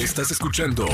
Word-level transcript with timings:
Estás 0.00 0.30
escuchando 0.30 0.86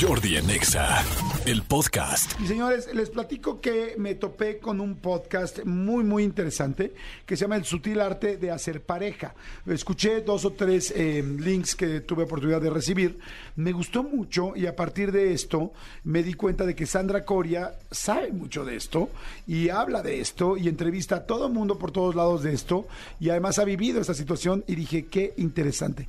Jordi 0.00 0.36
en 0.36 0.48
Exa, 0.48 1.04
el 1.46 1.64
podcast. 1.64 2.40
Y 2.40 2.46
señores, 2.46 2.94
les 2.94 3.10
platico 3.10 3.60
que 3.60 3.96
me 3.98 4.14
topé 4.14 4.58
con 4.58 4.80
un 4.80 4.94
podcast 4.94 5.64
muy, 5.64 6.04
muy 6.04 6.22
interesante 6.22 6.94
que 7.26 7.36
se 7.36 7.42
llama 7.42 7.56
El 7.56 7.64
sutil 7.64 8.00
arte 8.00 8.36
de 8.36 8.52
hacer 8.52 8.80
pareja. 8.80 9.34
Escuché 9.66 10.20
dos 10.20 10.44
o 10.44 10.52
tres 10.52 10.92
eh, 10.94 11.24
links 11.40 11.74
que 11.74 12.02
tuve 12.02 12.22
oportunidad 12.22 12.60
de 12.60 12.70
recibir. 12.70 13.18
Me 13.56 13.72
gustó 13.72 14.04
mucho 14.04 14.52
y 14.54 14.66
a 14.66 14.76
partir 14.76 15.10
de 15.10 15.32
esto 15.32 15.72
me 16.04 16.22
di 16.22 16.34
cuenta 16.34 16.64
de 16.64 16.76
que 16.76 16.86
Sandra 16.86 17.24
Coria 17.24 17.74
sabe 17.90 18.30
mucho 18.30 18.64
de 18.64 18.76
esto 18.76 19.10
y 19.44 19.70
habla 19.70 20.02
de 20.02 20.20
esto 20.20 20.56
y 20.56 20.68
entrevista 20.68 21.16
a 21.16 21.26
todo 21.26 21.48
mundo 21.48 21.80
por 21.80 21.90
todos 21.90 22.14
lados 22.14 22.44
de 22.44 22.52
esto 22.52 22.86
y 23.18 23.30
además 23.30 23.58
ha 23.58 23.64
vivido 23.64 24.00
esta 24.00 24.14
situación 24.14 24.62
y 24.68 24.76
dije, 24.76 25.06
qué 25.06 25.34
interesante. 25.36 26.06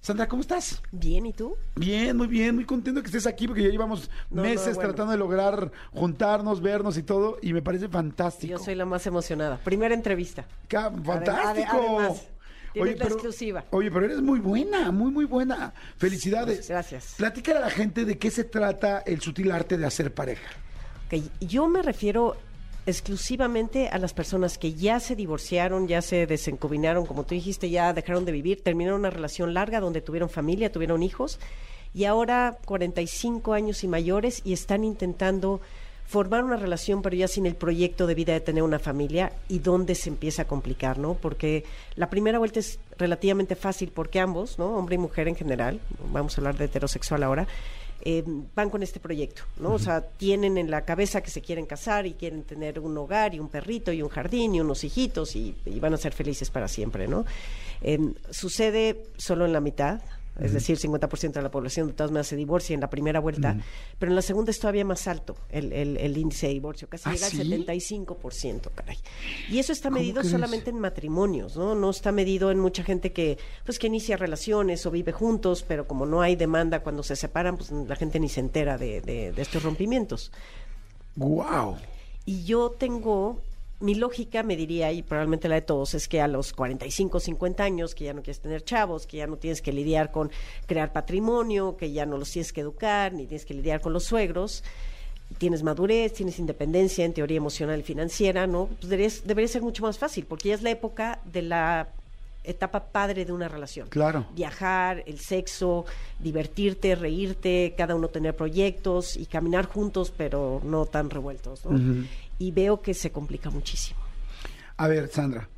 Sandra, 0.00 0.28
¿cómo 0.28 0.42
estás? 0.42 0.80
Bien, 0.92 1.26
¿y 1.26 1.32
tú? 1.32 1.56
Bien, 1.74 2.16
muy 2.16 2.28
bien, 2.28 2.54
muy 2.54 2.64
contento 2.64 3.00
que 3.02 3.06
estés 3.06 3.26
aquí 3.26 3.46
porque 3.46 3.62
ya 3.64 3.68
llevamos 3.68 4.08
No, 4.30 4.36
no, 4.36 4.48
meses 4.48 4.76
bueno. 4.76 4.90
tratando 4.90 5.12
de 5.12 5.18
lograr 5.18 5.72
juntarnos, 5.92 6.62
vernos 6.62 6.96
y 6.96 7.02
todo 7.02 7.38
y 7.42 7.52
me 7.52 7.62
parece 7.62 7.88
fantástico. 7.88 8.52
Yo 8.52 8.58
soy 8.58 8.74
la 8.76 8.86
más 8.86 9.06
emocionada. 9.06 9.58
Primera 9.58 9.94
entrevista. 9.94 10.46
Fantástico. 10.70 11.98
además, 11.98 12.28
tienes 12.72 12.98
la 12.98 13.04
exclusiva. 13.06 13.64
Oye, 13.70 13.90
pero 13.90 14.06
eres 14.06 14.22
muy 14.22 14.38
buena, 14.38 14.92
muy, 14.92 15.10
muy 15.10 15.24
buena. 15.24 15.74
Felicidades. 15.96 16.68
Gracias. 16.68 17.14
Platícale 17.18 17.58
a 17.58 17.62
la 17.62 17.70
gente 17.70 18.04
de 18.04 18.16
qué 18.18 18.30
se 18.30 18.44
trata 18.44 19.00
el 19.00 19.20
sutil 19.20 19.50
arte 19.50 19.76
de 19.76 19.84
hacer 19.84 20.14
pareja. 20.14 20.48
Ok, 21.08 21.22
Yo 21.40 21.68
me 21.68 21.82
refiero 21.82 22.36
exclusivamente 22.88 23.88
a 23.88 23.98
las 23.98 24.14
personas 24.14 24.56
que 24.56 24.72
ya 24.72 24.98
se 24.98 25.14
divorciaron, 25.14 25.88
ya 25.88 26.00
se 26.00 26.26
desencubinaron, 26.26 27.04
como 27.04 27.24
tú 27.24 27.34
dijiste, 27.34 27.68
ya 27.68 27.92
dejaron 27.92 28.24
de 28.24 28.32
vivir, 28.32 28.62
terminaron 28.62 29.00
una 29.00 29.10
relación 29.10 29.52
larga 29.52 29.80
donde 29.80 30.00
tuvieron 30.00 30.30
familia, 30.30 30.72
tuvieron 30.72 31.02
hijos 31.02 31.38
y 31.92 32.04
ahora 32.04 32.56
45 32.64 33.52
años 33.52 33.84
y 33.84 33.88
mayores 33.88 34.40
y 34.42 34.54
están 34.54 34.84
intentando 34.84 35.60
formar 36.06 36.42
una 36.42 36.56
relación 36.56 37.02
pero 37.02 37.14
ya 37.14 37.28
sin 37.28 37.44
el 37.44 37.56
proyecto 37.56 38.06
de 38.06 38.14
vida 38.14 38.32
de 38.32 38.40
tener 38.40 38.62
una 38.62 38.78
familia 38.78 39.32
y 39.48 39.58
dónde 39.58 39.94
se 39.94 40.08
empieza 40.08 40.42
a 40.42 40.44
complicar, 40.46 40.98
¿no? 40.98 41.12
Porque 41.12 41.64
la 41.94 42.08
primera 42.08 42.38
vuelta 42.38 42.60
es 42.60 42.78
relativamente 42.96 43.54
fácil 43.54 43.92
porque 43.94 44.18
ambos, 44.18 44.58
¿no? 44.58 44.78
Hombre 44.78 44.94
y 44.94 44.98
mujer 44.98 45.28
en 45.28 45.36
general, 45.36 45.80
vamos 46.10 46.36
a 46.36 46.40
hablar 46.40 46.56
de 46.56 46.64
heterosexual 46.64 47.22
ahora, 47.22 47.46
eh, 48.02 48.22
van 48.54 48.70
con 48.70 48.82
este 48.82 49.00
proyecto, 49.00 49.42
¿no? 49.58 49.74
O 49.74 49.78
sea, 49.78 50.00
tienen 50.00 50.58
en 50.58 50.70
la 50.70 50.84
cabeza 50.84 51.20
que 51.20 51.30
se 51.30 51.40
quieren 51.40 51.66
casar 51.66 52.06
y 52.06 52.12
quieren 52.14 52.44
tener 52.44 52.78
un 52.78 52.96
hogar 52.96 53.34
y 53.34 53.40
un 53.40 53.48
perrito 53.48 53.92
y 53.92 54.02
un 54.02 54.08
jardín 54.08 54.54
y 54.54 54.60
unos 54.60 54.84
hijitos 54.84 55.34
y, 55.36 55.54
y 55.64 55.80
van 55.80 55.94
a 55.94 55.96
ser 55.96 56.12
felices 56.12 56.50
para 56.50 56.68
siempre, 56.68 57.08
¿no? 57.08 57.24
Eh, 57.80 57.98
sucede 58.30 59.04
solo 59.16 59.46
en 59.46 59.52
la 59.52 59.60
mitad, 59.60 60.00
es 60.38 60.52
decir, 60.52 60.78
50% 60.78 61.32
de 61.32 61.42
la 61.42 61.50
población 61.50 61.88
de 61.88 61.92
todas 61.94 62.10
maneras 62.10 62.28
se 62.28 62.36
divorcia 62.36 62.74
en 62.74 62.80
la 62.80 62.90
primera 62.90 63.20
vuelta, 63.20 63.56
pero 63.98 64.10
en 64.12 64.16
la 64.16 64.22
segunda 64.22 64.50
es 64.50 64.58
todavía 64.60 64.84
más 64.84 65.06
alto 65.08 65.36
el, 65.50 65.72
el- 65.72 65.96
el 65.96 66.16
índice 66.16 66.46
de 66.46 66.52
divorcio, 66.54 66.88
casi 66.88 67.08
¿Ah, 67.08 67.12
llega 67.14 67.26
sí? 67.28 67.40
al 67.40 67.48
75%, 67.48 68.70
caray. 68.74 68.96
Y 69.50 69.58
eso 69.58 69.72
está 69.72 69.88
¿Cómo 69.88 70.00
medido 70.00 70.22
solamente 70.24 70.70
en 70.70 70.78
matrimonios, 70.78 71.56
¿no? 71.56 71.74
No 71.74 71.90
está 71.90 72.12
medido 72.12 72.50
en 72.50 72.60
mucha 72.60 72.82
gente 72.84 73.12
que, 73.12 73.38
pues, 73.64 73.78
que 73.78 73.88
inicia 73.88 74.16
relaciones 74.16 74.84
o 74.86 74.90
vive 74.90 75.12
juntos, 75.12 75.64
pero 75.66 75.86
como 75.86 76.06
no 76.06 76.20
hay 76.20 76.36
demanda 76.36 76.80
cuando 76.80 77.02
se 77.02 77.16
separan, 77.16 77.56
pues 77.56 77.70
la 77.70 77.96
gente 77.96 78.20
ni 78.20 78.28
se 78.28 78.40
entera 78.40 78.78
de, 78.78 79.00
de- 79.00 79.32
de 79.32 79.42
estos 79.42 79.62
rompimientos. 79.62 80.30
Wow. 81.16 81.76
Y 82.24 82.44
yo 82.44 82.70
tengo, 82.70 83.40
mi 83.80 83.94
lógica 83.94 84.42
me 84.42 84.56
diría, 84.56 84.92
y 84.92 85.02
probablemente 85.02 85.48
la 85.48 85.56
de 85.56 85.62
todos, 85.62 85.94
es 85.94 86.08
que 86.08 86.20
a 86.20 86.28
los 86.28 86.52
45, 86.52 87.20
50 87.20 87.62
años, 87.62 87.94
que 87.94 88.04
ya 88.04 88.12
no 88.12 88.22
quieres 88.22 88.40
tener 88.40 88.64
chavos, 88.64 89.06
que 89.06 89.18
ya 89.18 89.26
no 89.26 89.36
tienes 89.36 89.62
que 89.62 89.72
lidiar 89.72 90.10
con 90.10 90.30
crear 90.66 90.92
patrimonio, 90.92 91.76
que 91.76 91.92
ya 91.92 92.04
no 92.04 92.18
los 92.18 92.30
tienes 92.30 92.52
que 92.52 92.62
educar, 92.62 93.12
ni 93.12 93.26
tienes 93.26 93.44
que 93.44 93.54
lidiar 93.54 93.80
con 93.80 93.92
los 93.92 94.04
suegros, 94.04 94.64
tienes 95.38 95.62
madurez, 95.62 96.12
tienes 96.14 96.38
independencia 96.38 97.04
en 97.04 97.12
teoría 97.12 97.36
emocional 97.36 97.78
y 97.78 97.82
financiera, 97.82 98.46
¿no? 98.46 98.66
Pues 98.66 98.88
debería, 98.88 99.10
debería 99.24 99.48
ser 99.48 99.62
mucho 99.62 99.82
más 99.82 99.98
fácil, 99.98 100.26
porque 100.26 100.48
ya 100.48 100.54
es 100.54 100.62
la 100.62 100.70
época 100.70 101.20
de 101.24 101.42
la 101.42 101.88
etapa 102.44 102.84
padre 102.84 103.24
de 103.24 103.32
una 103.32 103.46
relación 103.46 103.88
Claro. 103.88 104.26
viajar, 104.34 105.02
el 105.06 105.18
sexo, 105.18 105.84
divertirte, 106.18 106.94
reírte, 106.94 107.74
cada 107.76 107.94
uno 107.94 108.08
tener 108.08 108.34
proyectos 108.34 109.16
y 109.16 109.26
caminar 109.26 109.66
juntos, 109.66 110.12
pero 110.16 110.60
no 110.64 110.86
tan 110.86 111.10
revueltos, 111.10 111.64
¿no? 111.66 111.78
Y 112.38 112.52
veo 112.52 112.80
que 112.80 112.94
se 112.94 113.10
complica 113.12 113.50
muchísimo. 113.50 113.98
A 114.76 114.86
ver, 114.88 115.08
Sandra. 115.08 115.48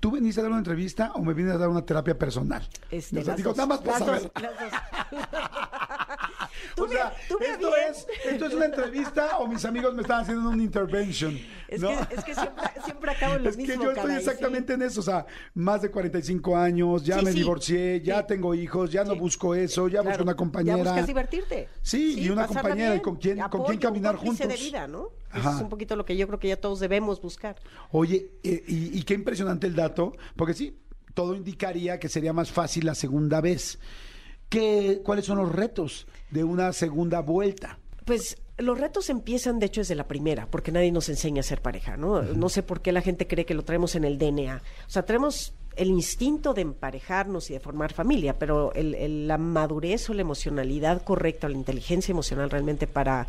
¿Tú 0.00 0.10
veniste 0.12 0.40
a 0.40 0.44
dar 0.44 0.50
una 0.52 0.58
entrevista 0.60 1.12
o 1.14 1.22
me 1.22 1.34
vienes 1.34 1.54
a 1.54 1.58
dar 1.58 1.68
una 1.68 1.84
terapia 1.84 2.18
personal? 2.18 2.66
Este, 2.90 3.16
sea, 3.22 3.32
las 3.32 3.36
digo, 3.36 3.50
dos, 3.50 3.56
nada 3.58 3.66
más 3.66 3.78
para 3.80 3.98
las 3.98 4.06
saber. 4.06 4.22
dos, 4.22 4.42
las 4.42 4.52
dos. 4.60 4.72
O 6.76 6.88
sea, 6.88 7.12
esto, 7.40 7.76
es, 7.76 8.06
¿esto 8.24 8.46
es 8.46 8.54
una 8.54 8.64
entrevista 8.66 9.38
o 9.38 9.46
mis 9.46 9.64
amigos 9.64 9.94
me 9.94 10.02
están 10.02 10.20
haciendo 10.22 10.48
una 10.48 10.62
intervention? 10.62 11.38
Es, 11.68 11.80
¿no? 11.80 11.88
que, 11.88 12.14
es 12.14 12.24
que 12.24 12.34
siempre, 12.34 12.64
siempre 12.84 13.10
acabo 13.12 13.34
en 13.36 13.44
lo 13.44 13.50
Es 13.50 13.56
mismo, 13.56 13.72
que 13.74 13.78
yo 13.84 13.90
estoy 13.90 14.02
caray, 14.04 14.16
exactamente 14.18 14.74
sí. 14.74 14.80
en 14.80 14.82
eso, 14.86 15.00
o 15.00 15.02
sea, 15.02 15.26
más 15.54 15.82
de 15.82 15.90
45 15.90 16.56
años, 16.56 17.04
ya 17.04 17.18
Sí, 17.18 17.24
me 17.24 17.32
sí, 17.32 17.38
divorcié, 17.38 18.00
ya 18.02 18.26
tengo 18.26 18.54
hijos, 18.54 18.90
ya 18.90 19.04
no 19.04 19.16
busco 19.16 19.54
eso, 19.54 19.88
ya 19.88 20.00
busco 20.00 20.08
Claro, 20.10 20.24
una 20.24 20.34
compañera. 20.36 20.76
Ya 20.78 20.84
buscas 20.84 21.06
divertirte. 21.06 21.68
Sí, 21.82 22.20
y 22.20 22.28
una 22.30 22.46
compañera, 22.46 22.88
y 22.88 22.90
bien. 22.92 23.02
con 23.02 23.16
quién- 23.16 23.36
con 23.38 23.44
Apoyo, 23.46 23.64
quién 23.66 23.78
caminar 23.78 24.14
un 24.16 24.20
juntos. 24.22 24.48
de 24.48 24.56
vida, 24.56 24.86
¿no? 24.86 25.08
Eso 25.34 25.50
es 25.56 25.60
un 25.62 25.68
poquito 25.68 25.96
lo 25.96 26.04
que 26.04 26.16
yo 26.16 26.26
creo 26.26 26.38
que 26.38 26.48
ya 26.48 26.56
todos 26.60 26.80
debemos 26.80 27.20
buscar. 27.20 27.56
Oye, 27.92 28.30
eh, 28.42 28.64
y, 28.66 28.98
y 28.98 29.02
qué 29.04 29.14
impresionante 29.14 29.66
el 29.66 29.74
dato, 29.76 30.12
porque 30.36 30.54
sí, 30.54 30.76
todo 31.14 31.34
indicaría 31.34 31.98
que 32.00 32.08
sería 32.08 32.32
más 32.32 32.50
fácil 32.50 32.86
la 32.86 32.94
segunda 32.94 33.40
vez. 33.40 33.78
¿Qué, 34.48 35.00
¿Cuáles 35.04 35.24
son 35.26 35.38
los 35.38 35.52
retos 35.52 36.06
de 36.30 36.42
una 36.44 36.72
segunda 36.72 37.20
vuelta? 37.20 37.78
Pues 38.04 38.36
los 38.58 38.78
retos 38.78 39.08
empiezan, 39.08 39.58
de 39.60 39.66
hecho, 39.66 39.80
desde 39.80 39.94
la 39.94 40.08
primera, 40.08 40.46
porque 40.50 40.72
nadie 40.72 40.90
nos 40.90 41.08
enseña 41.08 41.40
a 41.40 41.44
ser 41.44 41.62
pareja, 41.62 41.96
¿no? 41.96 42.22
No 42.22 42.48
sé 42.48 42.62
por 42.64 42.82
qué 42.82 42.90
la 42.92 43.00
gente 43.02 43.26
cree 43.28 43.46
que 43.46 43.54
lo 43.54 43.62
traemos 43.64 43.94
en 43.94 44.04
el 44.04 44.18
DNA. 44.18 44.60
O 44.86 44.90
sea, 44.90 45.06
traemos 45.06 45.54
el 45.76 45.88
instinto 45.88 46.52
de 46.52 46.62
emparejarnos 46.62 47.48
y 47.50 47.52
de 47.54 47.60
formar 47.60 47.92
familia, 47.92 48.38
pero 48.38 48.72
el- 48.74 48.96
el- 48.96 49.28
la 49.28 49.38
madurez 49.38 50.10
o 50.10 50.14
la 50.14 50.22
emocionalidad 50.22 51.02
correcta, 51.04 51.46
o 51.46 51.50
la 51.50 51.56
inteligencia 51.56 52.10
emocional 52.12 52.50
realmente 52.50 52.88
para, 52.88 53.28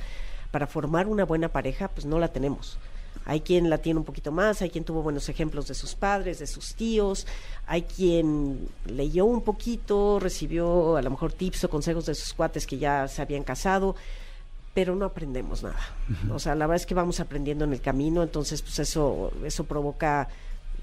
para 0.51 0.67
formar 0.67 1.07
una 1.07 1.25
buena 1.25 1.49
pareja, 1.49 1.87
pues 1.87 2.05
no 2.05 2.19
la 2.19 2.27
tenemos. 2.27 2.77
Hay 3.25 3.41
quien 3.41 3.69
la 3.69 3.77
tiene 3.77 3.99
un 3.99 4.05
poquito 4.05 4.31
más, 4.31 4.61
hay 4.61 4.69
quien 4.69 4.83
tuvo 4.83 5.03
buenos 5.03 5.29
ejemplos 5.29 5.67
de 5.67 5.73
sus 5.73 5.95
padres, 5.95 6.39
de 6.39 6.47
sus 6.47 6.75
tíos, 6.75 7.27
hay 7.67 7.83
quien 7.83 8.67
leyó 8.85 9.25
un 9.25 9.41
poquito, 9.41 10.19
recibió 10.19 10.97
a 10.97 11.01
lo 11.01 11.09
mejor 11.09 11.31
tips 11.31 11.65
o 11.65 11.69
consejos 11.69 12.05
de 12.07 12.15
sus 12.15 12.33
cuates 12.33 12.65
que 12.65 12.77
ya 12.77 13.07
se 13.07 13.21
habían 13.21 13.43
casado, 13.43 13.95
pero 14.73 14.95
no 14.95 15.05
aprendemos 15.05 15.61
nada. 15.61 15.79
O 16.31 16.39
sea, 16.39 16.55
la 16.55 16.65
verdad 16.65 16.81
es 16.81 16.87
que 16.87 16.95
vamos 16.95 17.19
aprendiendo 17.19 17.63
en 17.63 17.73
el 17.73 17.81
camino, 17.81 18.23
entonces 18.23 18.61
pues 18.61 18.79
eso, 18.79 19.31
eso 19.45 19.65
provoca 19.65 20.27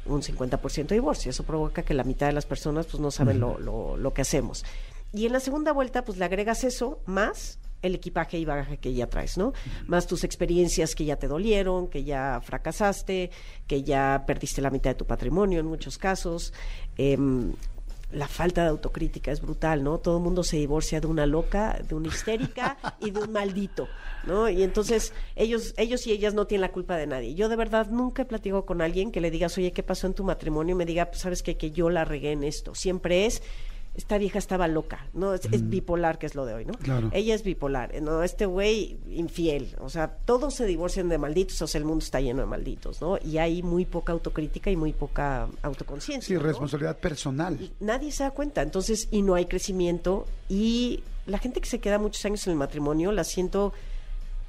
un 0.06 0.22
50% 0.22 0.86
de 0.86 0.94
divorcio, 0.94 1.30
eso 1.30 1.42
provoca 1.42 1.82
que 1.82 1.92
la 1.92 2.04
mitad 2.04 2.26
de 2.28 2.32
las 2.32 2.46
personas 2.46 2.86
pues 2.86 3.00
no 3.00 3.10
saben 3.10 3.40
lo, 3.40 3.58
lo, 3.58 3.96
lo 3.96 4.14
que 4.14 4.22
hacemos. 4.22 4.64
Y 5.12 5.26
en 5.26 5.32
la 5.32 5.40
segunda 5.40 5.72
vuelta 5.72 6.04
pues 6.04 6.18
le 6.18 6.24
agregas 6.24 6.62
eso 6.64 7.00
más 7.04 7.58
el 7.82 7.94
equipaje 7.94 8.38
y 8.38 8.44
bagaje 8.44 8.78
que 8.78 8.92
ya 8.94 9.06
traes, 9.08 9.38
¿no? 9.38 9.52
Más 9.86 10.06
tus 10.06 10.24
experiencias 10.24 10.94
que 10.94 11.04
ya 11.04 11.16
te 11.16 11.28
dolieron, 11.28 11.88
que 11.88 12.04
ya 12.04 12.40
fracasaste, 12.42 13.30
que 13.66 13.82
ya 13.82 14.24
perdiste 14.26 14.60
la 14.60 14.70
mitad 14.70 14.90
de 14.90 14.94
tu 14.96 15.06
patrimonio 15.06 15.60
en 15.60 15.66
muchos 15.66 15.98
casos. 15.98 16.52
Em, 16.96 17.52
la 18.10 18.26
falta 18.26 18.62
de 18.62 18.68
autocrítica 18.70 19.30
es 19.30 19.40
brutal, 19.40 19.84
¿no? 19.84 19.98
Todo 19.98 20.16
el 20.16 20.22
mundo 20.22 20.42
se 20.42 20.56
divorcia 20.56 21.00
de 21.00 21.06
una 21.06 21.26
loca, 21.26 21.78
de 21.86 21.94
una 21.94 22.08
histérica 22.08 22.78
y 23.00 23.10
de 23.10 23.20
un 23.20 23.32
maldito, 23.32 23.86
¿no? 24.26 24.48
Y 24.48 24.62
entonces 24.62 25.12
ellos, 25.36 25.74
ellos 25.76 26.06
y 26.06 26.12
ellas 26.12 26.32
no 26.32 26.46
tienen 26.46 26.62
la 26.62 26.72
culpa 26.72 26.96
de 26.96 27.06
nadie. 27.06 27.34
Yo 27.34 27.48
de 27.48 27.56
verdad 27.56 27.88
nunca 27.90 28.22
he 28.22 28.24
platicado 28.24 28.64
con 28.64 28.80
alguien 28.80 29.12
que 29.12 29.20
le 29.20 29.30
digas, 29.30 29.56
oye, 29.58 29.72
¿qué 29.72 29.82
pasó 29.82 30.06
en 30.06 30.14
tu 30.14 30.24
matrimonio? 30.24 30.74
Y 30.74 30.78
me 30.78 30.86
diga, 30.86 31.06
pues 31.06 31.20
sabes 31.20 31.42
qué? 31.42 31.58
que 31.58 31.70
yo 31.70 31.90
la 31.90 32.04
regué 32.04 32.32
en 32.32 32.44
esto. 32.44 32.74
Siempre 32.74 33.26
es, 33.26 33.42
esta 33.98 34.16
vieja 34.16 34.38
estaba 34.38 34.68
loca, 34.68 35.06
¿no? 35.12 35.34
Es, 35.34 35.44
es 35.52 35.68
bipolar, 35.68 36.18
que 36.18 36.24
es 36.26 36.34
lo 36.36 36.46
de 36.46 36.54
hoy, 36.54 36.64
¿no? 36.64 36.72
Claro. 36.74 37.10
Ella 37.12 37.34
es 37.34 37.42
bipolar, 37.42 38.00
¿no? 38.00 38.22
Este 38.22 38.46
güey 38.46 38.96
infiel, 39.10 39.74
o 39.80 39.90
sea, 39.90 40.08
todos 40.24 40.54
se 40.54 40.64
divorcian 40.66 41.08
de 41.08 41.18
malditos, 41.18 41.60
o 41.60 41.66
sea, 41.66 41.80
el 41.80 41.84
mundo 41.84 42.04
está 42.04 42.20
lleno 42.20 42.40
de 42.40 42.46
malditos, 42.46 43.02
¿no? 43.02 43.18
Y 43.22 43.38
hay 43.38 43.62
muy 43.62 43.84
poca 43.84 44.12
autocrítica 44.12 44.70
y 44.70 44.76
muy 44.76 44.92
poca 44.92 45.48
autoconciencia. 45.62 46.28
Sí, 46.28 46.34
¿no? 46.34 46.40
responsabilidad 46.46 46.96
personal. 46.96 47.60
Y 47.60 47.72
nadie 47.80 48.12
se 48.12 48.22
da 48.22 48.30
cuenta, 48.30 48.62
entonces, 48.62 49.08
y 49.10 49.20
no 49.22 49.34
hay 49.34 49.46
crecimiento, 49.46 50.26
y 50.48 51.02
la 51.26 51.38
gente 51.38 51.60
que 51.60 51.68
se 51.68 51.80
queda 51.80 51.98
muchos 51.98 52.24
años 52.24 52.46
en 52.46 52.52
el 52.52 52.58
matrimonio, 52.58 53.10
la 53.12 53.24
siento 53.24 53.72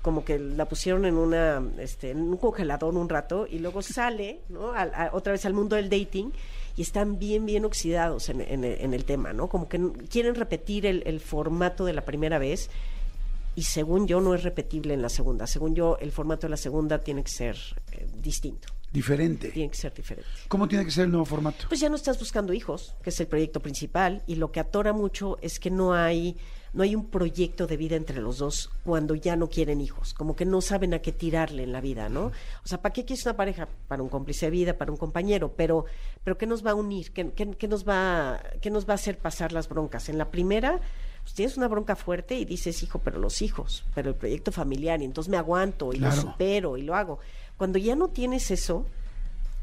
como 0.04 0.24
que 0.24 0.40
la 0.40 0.66
pusieron 0.66 1.06
en 1.06 1.16
una 1.18 1.62
este, 1.80 2.12
en 2.12 2.20
un 2.22 2.38
congelador 2.38 2.96
un 2.96 3.10
rato 3.10 3.46
y 3.50 3.60
luego 3.60 3.82
sale 3.82 4.40
¿no? 4.48 4.72
A- 4.74 5.10
otra 5.12 5.34
vez 5.34 5.46
al 5.46 5.54
mundo 5.54 5.76
del 5.76 5.90
dating 5.90 6.32
y 6.80 6.82
están 6.82 7.20
bien 7.20 7.46
bien 7.46 7.66
oxidados 7.66 8.30
en, 8.30 8.40
en 8.40 8.64
el- 8.64 8.80
en 8.80 8.94
el 8.94 9.04
tema 9.04 9.34
no 9.34 9.50
como 9.50 9.68
que 9.68 9.78
quieren 10.10 10.34
repetir 10.36 10.86
el, 10.86 11.04
el 11.06 11.20
formato 11.20 11.84
de 11.84 11.92
la 11.94 12.06
primera 12.06 12.40
vez 12.40 12.70
y 13.56 13.64
según 13.64 14.08
yo 14.08 14.22
no 14.22 14.34
es 14.34 14.44
repetible 14.44 14.94
en 14.94 15.02
la 15.02 15.10
segunda 15.10 15.46
según 15.46 15.76
yo 15.76 15.98
el 16.00 16.12
formato 16.14 16.48
de 16.48 16.52
la 16.52 16.58
segunda 16.58 17.00
tiene 17.00 17.22
que 17.24 17.32
ser 17.32 17.58
eh, 17.92 18.08
distinto 18.22 18.70
Diferente. 18.94 19.50
tiene 19.50 19.70
que 19.70 19.78
ser 19.78 19.94
diferente 19.94 20.30
¿Cómo 20.48 20.68
tiene 20.68 20.86
que 20.86 20.92
ser 20.92 21.04
el 21.06 21.12
nuevo 21.12 21.26
formato? 21.26 21.66
pues 21.68 21.80
ya 21.82 21.90
no 21.90 21.96
estás 21.96 22.18
buscando 22.18 22.54
hijos, 22.54 22.96
que 23.04 23.10
es 23.12 23.20
el 23.20 23.28
proyecto 23.28 23.60
principal, 23.60 24.24
y 24.26 24.36
lo 24.36 24.52
que 24.52 24.60
atora 24.62 24.94
mucho 24.94 25.38
es 25.42 25.60
que 25.60 25.70
no 25.70 25.94
hay 25.94 26.38
no 26.74 26.84
hay 26.84 26.96
un 26.96 27.08
proyecto 27.10 27.66
de 27.68 27.78
vida 27.78 27.96
entre 27.96 28.22
los 28.22 28.38
dos 28.38 28.70
cuando 28.84 29.16
ya 29.16 29.36
no 29.36 29.50
quieren 29.50 29.82
hijos, 29.82 30.14
como 30.14 30.36
que 30.36 30.46
no 30.46 30.62
saben 30.62 30.94
a 30.94 31.00
qué 31.00 31.12
tirarle 31.12 31.64
en 31.64 31.72
la 31.72 31.82
vida, 31.82 32.10
¿no? 32.10 32.26
O 32.26 32.68
sea, 32.68 32.82
¿para 32.82 32.94
qué 32.94 33.06
quieres 33.06 33.26
una 33.26 33.36
pareja? 33.36 33.68
Para 33.88 34.04
un 34.04 34.10
cómplice 34.10 34.46
de 34.48 34.52
vida, 34.52 34.78
para 34.78 34.92
un 34.92 34.98
compañero, 34.98 35.54
pero, 35.56 35.86
pero 36.24 36.38
¿qué 36.38 36.46
nos 36.46 36.66
va 36.66 36.72
a 36.72 36.76
unir? 36.76 37.12
¿Qué, 37.12 37.32
qué- 37.32 37.52
qué 37.56 37.68
nos 37.68 37.88
va, 37.88 38.42
¿Qué 38.62 38.70
nos 38.70 38.88
va 38.88 38.94
a 38.94 38.96
hacer 38.96 39.18
pasar 39.18 39.52
las 39.52 39.68
broncas? 39.68 40.10
En 40.10 40.18
la 40.18 40.30
primera, 40.30 40.80
pues 41.24 41.34
tienes 41.34 41.58
una 41.58 41.68
bronca 41.68 41.96
fuerte 41.96 42.36
y 42.38 42.46
dices, 42.46 42.82
hijo, 42.84 43.00
pero 43.00 43.20
los 43.20 43.42
hijos, 43.42 43.84
pero 43.96 44.10
el 44.10 44.16
proyecto 44.16 44.52
familiar, 44.52 45.02
y 45.02 45.06
entonces 45.06 45.30
me 45.32 45.38
aguanto 45.38 45.94
y 45.94 45.98
Claro. 45.98 46.16
lo 46.16 46.22
supero 46.22 46.78
y 46.78 46.84
lo 46.84 46.96
hago. 46.96 47.20
Cuando 47.58 47.78
ya 47.80 47.96
no 47.96 48.08
tienes 48.10 48.52
eso, 48.52 48.86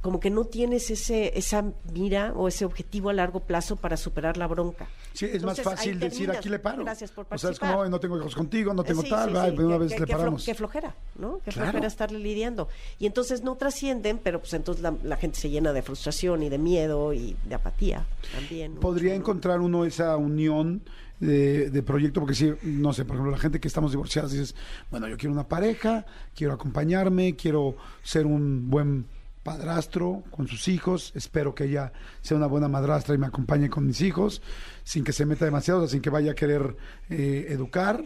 como 0.06 0.20
que 0.20 0.30
no 0.30 0.44
tienes 0.44 0.88
ese 0.92 1.36
esa 1.36 1.64
mira 1.92 2.32
o 2.36 2.46
ese 2.46 2.64
objetivo 2.64 3.10
a 3.10 3.12
largo 3.12 3.40
plazo 3.40 3.74
para 3.74 3.96
superar 3.96 4.36
la 4.36 4.46
bronca. 4.46 4.86
Sí, 5.12 5.24
es 5.24 5.42
más 5.42 5.58
Entonces, 5.58 5.64
fácil 5.64 5.98
decir 5.98 6.30
aquí 6.30 6.48
le 6.48 6.60
paro. 6.60 6.84
Gracias 6.84 7.10
por 7.10 7.24
O 7.24 7.28
sea, 7.30 7.34
es 7.36 7.42
participar. 7.58 7.70
como, 7.72 7.82
"Ay, 7.82 7.90
no 7.90 7.98
tengo 7.98 8.16
hijos 8.16 8.36
contigo, 8.36 8.72
no 8.72 8.84
tengo 8.84 9.02
Sí, 9.02 9.10
tal, 9.10 9.30
sí, 9.30 9.34
va, 9.34 9.50
sí, 9.50 9.56
de 9.56 9.64
una 9.64 9.74
que- 9.74 9.78
vez 9.84 9.92
que- 9.94 10.00
le 10.00 10.06
paramos. 10.06 10.44
Qué 10.44 10.54
flojera, 10.54 10.94
¿no? 11.18 11.38
Qué 11.44 11.50
Claro. 11.50 11.70
flojera 11.70 11.88
estarle 11.88 12.20
lidiando. 12.20 12.68
Y 13.00 13.06
entonces 13.06 13.42
no 13.42 13.56
trascienden, 13.56 14.20
pero 14.22 14.38
pues 14.38 14.54
entonces 14.54 14.80
la, 14.80 14.94
la 15.02 15.16
gente 15.16 15.38
se 15.40 15.50
llena 15.50 15.72
de 15.72 15.82
frustración 15.82 16.44
y 16.44 16.48
de 16.48 16.58
miedo 16.58 17.12
y 17.12 17.36
de 17.44 17.54
apatía 17.56 18.06
también. 18.32 18.76
Podría 18.76 19.14
encontrar 19.16 19.60
uno 19.60 19.84
esa 19.84 20.16
unión 20.16 20.82
de, 21.18 21.70
de 21.70 21.82
proyecto, 21.82 22.20
porque 22.20 22.34
si, 22.34 22.52
no 22.62 22.92
sé, 22.92 23.04
por 23.06 23.16
ejemplo, 23.16 23.32
la 23.32 23.38
gente 23.38 23.58
que 23.58 23.66
estamos 23.68 23.90
divorciadas 23.90 24.32
dices, 24.32 24.54
bueno, 24.90 25.08
yo 25.08 25.16
quiero 25.16 25.32
una 25.32 25.48
pareja, 25.48 26.04
quiero 26.34 26.52
acompañarme, 26.52 27.34
quiero 27.36 27.74
ser 28.02 28.26
un 28.26 28.68
buen 28.70 29.06
padrastro 29.46 30.24
con 30.32 30.48
sus 30.48 30.66
hijos, 30.66 31.12
espero 31.14 31.54
que 31.54 31.66
ella 31.66 31.92
sea 32.20 32.36
una 32.36 32.48
buena 32.48 32.66
madrastra 32.66 33.14
y 33.14 33.18
me 33.18 33.28
acompañe 33.28 33.70
con 33.70 33.86
mis 33.86 34.00
hijos, 34.00 34.42
sin 34.82 35.04
que 35.04 35.12
se 35.12 35.24
meta 35.24 35.44
demasiado, 35.44 35.86
sin 35.86 36.02
que 36.02 36.10
vaya 36.10 36.32
a 36.32 36.34
querer 36.34 36.76
eh, 37.08 37.46
educar, 37.50 38.04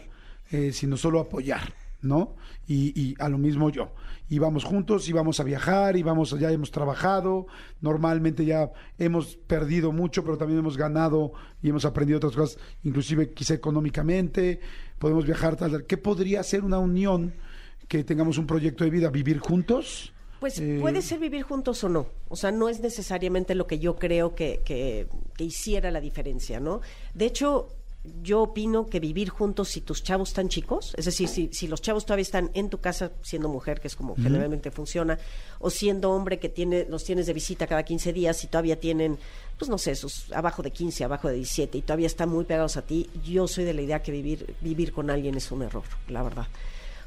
eh, 0.51 0.71
sino 0.71 0.97
solo 0.97 1.19
apoyar, 1.19 1.73
¿no? 2.03 2.35
Y, 2.67 2.93
y 2.95 3.15
a 3.17 3.27
lo 3.27 3.39
mismo 3.39 3.71
yo. 3.71 3.91
Y 4.29 4.37
vamos 4.37 4.63
juntos, 4.63 5.09
y 5.09 5.13
vamos 5.13 5.39
a 5.39 5.43
viajar, 5.43 5.97
y 5.97 6.03
vamos, 6.03 6.39
ya 6.39 6.51
hemos 6.51 6.69
trabajado, 6.69 7.47
normalmente 7.81 8.45
ya 8.45 8.71
hemos 8.99 9.35
perdido 9.35 9.91
mucho, 9.91 10.23
pero 10.23 10.37
también 10.37 10.59
hemos 10.59 10.77
ganado 10.77 11.33
y 11.63 11.69
hemos 11.69 11.85
aprendido 11.85 12.17
otras 12.17 12.35
cosas, 12.35 12.59
inclusive 12.83 13.31
quizá 13.31 13.55
económicamente, 13.55 14.59
podemos 14.99 15.25
viajar, 15.25 15.55
tal, 15.55 15.71
tal. 15.71 15.85
¿Qué 15.87 15.97
podría 15.97 16.43
ser 16.43 16.63
una 16.63 16.77
unión 16.77 17.33
que 17.87 18.03
tengamos 18.03 18.37
un 18.37 18.45
proyecto 18.45 18.83
de 18.83 18.91
vida? 18.91 19.09
¿Vivir 19.09 19.39
juntos? 19.39 20.13
Pues 20.41 20.59
Eh, 20.59 20.79
puede 20.81 21.01
ser 21.03 21.19
vivir 21.19 21.43
juntos 21.43 21.81
o 21.85 21.89
no. 21.89 22.07
O 22.27 22.35
sea, 22.35 22.51
no 22.51 22.67
es 22.67 22.79
necesariamente 22.81 23.53
lo 23.55 23.67
que 23.67 23.77
yo 23.79 23.95
creo 23.97 24.33
que, 24.35 24.59
que- 24.65 25.07
que 25.37 25.43
hiciera 25.45 25.91
la 25.91 26.01
diferencia, 26.01 26.59
¿no? 26.59 26.81
De 27.13 27.25
hecho, 27.27 27.69
yo 28.23 28.41
opino 28.41 28.87
que 28.87 28.99
vivir 28.99 29.29
juntos 29.29 29.69
si 29.69 29.81
tus 29.81 30.01
chavos 30.03 30.29
están 30.29 30.49
chicos, 30.49 30.95
es 30.97 31.05
decir, 31.05 31.27
si, 31.27 31.49
si 31.53 31.67
los 31.67 31.79
chavos 31.83 32.03
todavía 32.07 32.23
están 32.23 32.49
en 32.55 32.69
tu 32.71 32.79
casa 32.79 33.11
siendo 33.21 33.47
mujer, 33.49 33.79
que 33.79 33.87
es 33.87 33.95
como 33.95 34.15
generalmente 34.15 34.71
funciona, 34.71 35.19
o 35.59 35.69
siendo 35.69 36.09
hombre 36.09 36.39
que 36.39 36.49
tiene, 36.49 36.87
los 36.89 37.03
tienes 37.03 37.27
de 37.27 37.33
visita 37.33 37.67
cada 37.67 37.83
15 37.83 38.11
días 38.11 38.43
y 38.43 38.47
todavía 38.47 38.79
tienen, 38.79 39.19
pues 39.59 39.69
no 39.69 39.77
sé, 39.77 39.93
sus 39.93 40.31
abajo 40.33 40.63
de 40.63 40.71
15, 40.71 41.03
abajo 41.03 41.27
de 41.27 41.35
17 41.35 41.77
y 41.77 41.81
todavía 41.83 42.07
están 42.07 42.29
muy 42.29 42.45
pegados 42.45 42.75
a 42.77 42.81
ti, 42.81 43.07
yo 43.23 43.47
soy 43.47 43.65
de 43.65 43.75
la 43.75 43.83
idea 43.83 44.01
que 44.01 44.11
vivir, 44.11 44.55
vivir 44.61 44.91
con 44.91 45.11
alguien 45.11 45.35
es 45.37 45.51
un 45.51 45.61
error, 45.61 45.83
la 46.07 46.23
verdad 46.23 46.47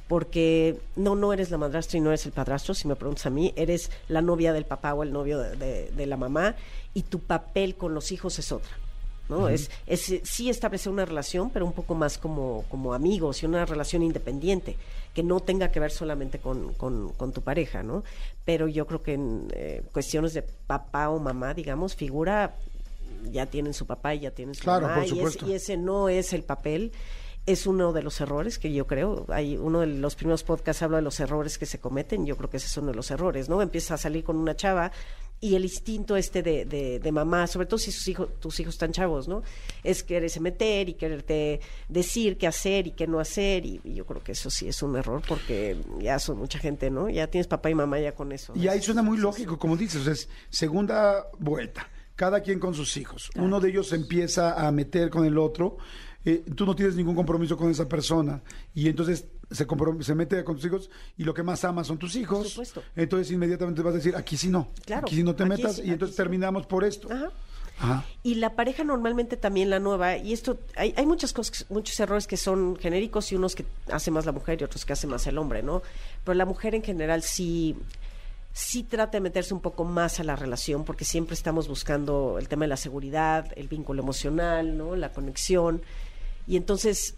porque 0.08 0.78
no, 0.96 1.14
no 1.16 1.32
eres 1.32 1.50
la 1.50 1.58
madrastra 1.58 1.98
y 1.98 2.00
no 2.00 2.10
eres 2.10 2.26
el 2.26 2.32
padrastro, 2.32 2.74
si 2.74 2.86
me 2.88 2.96
preguntas 2.96 3.26
a 3.26 3.30
mí, 3.30 3.52
eres 3.56 3.90
la 4.08 4.20
novia 4.20 4.52
del 4.52 4.64
papá 4.66 4.92
o 4.94 5.02
el 5.02 5.12
novio 5.12 5.38
de, 5.38 5.56
de- 5.56 5.90
de 5.90 6.06
la 6.06 6.16
mamá 6.16 6.54
y 6.92 7.02
tu 7.02 7.20
papel 7.20 7.76
con 7.76 7.94
los 7.94 8.12
hijos 8.12 8.38
es 8.38 8.52
otra. 8.52 8.70
¿no? 9.26 9.48
es, 9.48 9.70
es 9.86 10.20
sí 10.24 10.50
establecer 10.50 10.92
una 10.92 11.06
relación, 11.06 11.48
pero 11.48 11.64
un 11.64 11.72
poco 11.72 11.94
más 11.94 12.18
como, 12.18 12.66
como 12.68 12.92
amigos 12.92 13.42
y 13.42 13.46
una 13.46 13.64
relación 13.64 14.02
independiente, 14.02 14.76
que 15.14 15.22
no 15.22 15.40
tenga 15.40 15.72
que 15.72 15.80
ver 15.80 15.90
solamente 15.90 16.40
con, 16.40 16.74
con, 16.74 17.08
con 17.14 17.32
tu 17.32 17.40
pareja, 17.40 17.82
¿no? 17.82 18.04
Pero 18.44 18.68
yo 18.68 18.86
creo 18.86 19.02
que 19.02 19.14
en 19.14 19.48
eh, 19.54 19.82
cuestiones 19.94 20.34
de 20.34 20.42
papá 20.42 21.08
o 21.08 21.18
mamá, 21.18 21.54
digamos, 21.54 21.94
figura, 21.96 22.54
ya 23.32 23.46
tienen 23.46 23.72
su 23.72 23.86
papá 23.86 24.14
y 24.14 24.20
ya 24.20 24.30
tienen 24.32 24.54
su 24.54 24.64
Claro, 24.64 24.88
mamá, 24.88 24.96
por 24.96 25.04
y 25.04 25.06
es- 25.06 25.14
supuesto. 25.16 25.48
y 25.48 25.52
ese 25.54 25.78
no 25.78 26.10
es 26.10 26.34
el 26.34 26.42
papel 26.42 26.92
es 27.46 27.66
uno 27.66 27.92
de 27.92 28.02
los 28.02 28.20
errores 28.20 28.58
que 28.58 28.72
yo 28.72 28.86
creo. 28.86 29.26
Hay 29.28 29.56
uno 29.56 29.80
de 29.80 29.86
los 29.86 30.14
primeros 30.14 30.44
podcasts 30.44 30.82
habla 30.82 30.98
de 30.98 31.02
los 31.02 31.20
errores 31.20 31.58
que 31.58 31.66
se 31.66 31.78
cometen. 31.78 32.24
Yo 32.24 32.36
creo 32.36 32.48
que 32.48 32.56
ese 32.56 32.66
es 32.66 32.76
uno 32.76 32.88
de 32.88 32.94
los 32.94 33.10
errores, 33.10 33.48
¿no? 33.48 33.60
Empiezas 33.60 33.92
a 33.92 33.98
salir 33.98 34.24
con 34.24 34.36
una 34.36 34.56
chava 34.56 34.92
y 35.40 35.56
el 35.56 35.64
instinto 35.64 36.16
este 36.16 36.42
de, 36.42 36.64
de, 36.64 37.00
de 37.00 37.12
mamá, 37.12 37.46
sobre 37.46 37.66
todo 37.66 37.76
si 37.76 37.92
sus 37.92 38.08
hijos, 38.08 38.28
tus 38.40 38.58
hijos 38.60 38.76
están 38.76 38.92
chavos, 38.92 39.28
¿no? 39.28 39.42
Es 39.82 40.02
quererse 40.02 40.40
meter 40.40 40.88
y 40.88 40.94
quererte 40.94 41.60
decir 41.86 42.38
qué 42.38 42.46
hacer 42.46 42.86
y 42.86 42.92
qué 42.92 43.06
no 43.06 43.20
hacer. 43.20 43.66
Y, 43.66 43.78
y 43.84 43.94
yo 43.94 44.06
creo 44.06 44.22
que 44.22 44.32
eso 44.32 44.48
sí 44.48 44.68
es 44.68 44.82
un 44.82 44.96
error 44.96 45.20
porque 45.28 45.76
ya 46.00 46.18
son 46.18 46.38
mucha 46.38 46.58
gente, 46.58 46.90
¿no? 46.90 47.10
Ya 47.10 47.26
tienes 47.26 47.46
papá 47.46 47.68
y 47.68 47.74
mamá 47.74 48.00
ya 48.00 48.14
con 48.14 48.32
eso. 48.32 48.54
Y 48.56 48.68
ahí 48.68 48.80
suena 48.80 49.02
muy 49.02 49.18
lógico, 49.18 49.58
como 49.58 49.76
dices, 49.76 50.00
o 50.00 50.04
sea, 50.04 50.14
es 50.14 50.30
segunda 50.48 51.26
vuelta, 51.38 51.90
cada 52.16 52.40
quien 52.40 52.58
con 52.58 52.72
sus 52.72 52.96
hijos. 52.96 53.30
Uno 53.36 53.60
de 53.60 53.68
ellos 53.68 53.92
empieza 53.92 54.66
a 54.66 54.72
meter 54.72 55.10
con 55.10 55.26
el 55.26 55.36
otro, 55.36 55.76
eh, 56.24 56.44
tú 56.56 56.64
no 56.64 56.74
tienes 56.74 56.96
ningún 56.96 57.14
compromiso 57.14 57.56
con 57.56 57.70
esa 57.70 57.88
persona 57.88 58.42
y 58.74 58.88
entonces 58.88 59.26
se, 59.50 59.66
se 60.00 60.14
mete 60.14 60.42
con 60.44 60.56
tus 60.56 60.64
hijos 60.64 60.90
y 61.16 61.24
lo 61.24 61.34
que 61.34 61.42
más 61.42 61.64
amas 61.64 61.86
son 61.86 61.98
tus 61.98 62.16
hijos. 62.16 62.48
supuesto. 62.48 62.82
Entonces 62.96 63.30
inmediatamente 63.30 63.82
vas 63.82 63.94
a 63.94 63.96
decir, 63.98 64.16
aquí 64.16 64.36
sí 64.36 64.48
no, 64.48 64.70
Claro, 64.84 65.06
aquí 65.06 65.16
sí 65.16 65.22
no 65.22 65.34
te 65.34 65.44
metas 65.44 65.76
sí, 65.76 65.82
y 65.84 65.90
entonces 65.90 66.16
sí. 66.16 66.22
terminamos 66.22 66.66
por 66.66 66.84
esto. 66.84 67.08
Ajá. 67.12 67.30
Ajá. 67.76 68.04
Y 68.22 68.36
la 68.36 68.54
pareja 68.54 68.84
normalmente 68.84 69.36
también 69.36 69.68
la 69.68 69.80
nueva, 69.80 70.16
y 70.16 70.32
esto, 70.32 70.60
hay, 70.76 70.94
hay 70.96 71.06
muchas 71.06 71.32
cosas, 71.32 71.66
muchos 71.70 71.98
errores 71.98 72.28
que 72.28 72.36
son 72.36 72.76
genéricos 72.76 73.32
y 73.32 73.34
unos 73.34 73.56
que 73.56 73.66
hace 73.90 74.12
más 74.12 74.26
la 74.26 74.32
mujer 74.32 74.60
y 74.60 74.64
otros 74.64 74.84
que 74.84 74.92
hace 74.92 75.08
más 75.08 75.26
el 75.26 75.38
hombre, 75.38 75.62
¿no? 75.64 75.82
Pero 76.22 76.34
la 76.34 76.46
mujer 76.46 76.76
en 76.76 76.84
general 76.84 77.22
sí, 77.22 77.74
sí 78.52 78.84
trata 78.84 79.18
de 79.18 79.22
meterse 79.22 79.52
un 79.52 79.60
poco 79.60 79.84
más 79.84 80.20
a 80.20 80.24
la 80.24 80.36
relación, 80.36 80.84
porque 80.84 81.04
siempre 81.04 81.34
estamos 81.34 81.66
buscando 81.66 82.36
el 82.38 82.46
tema 82.46 82.64
de 82.64 82.68
la 82.68 82.76
seguridad, 82.76 83.52
el 83.56 83.66
vínculo 83.66 84.02
emocional, 84.02 84.78
¿no? 84.78 84.94
La 84.94 85.12
conexión. 85.12 85.82
Y 86.46 86.56
entonces 86.56 87.14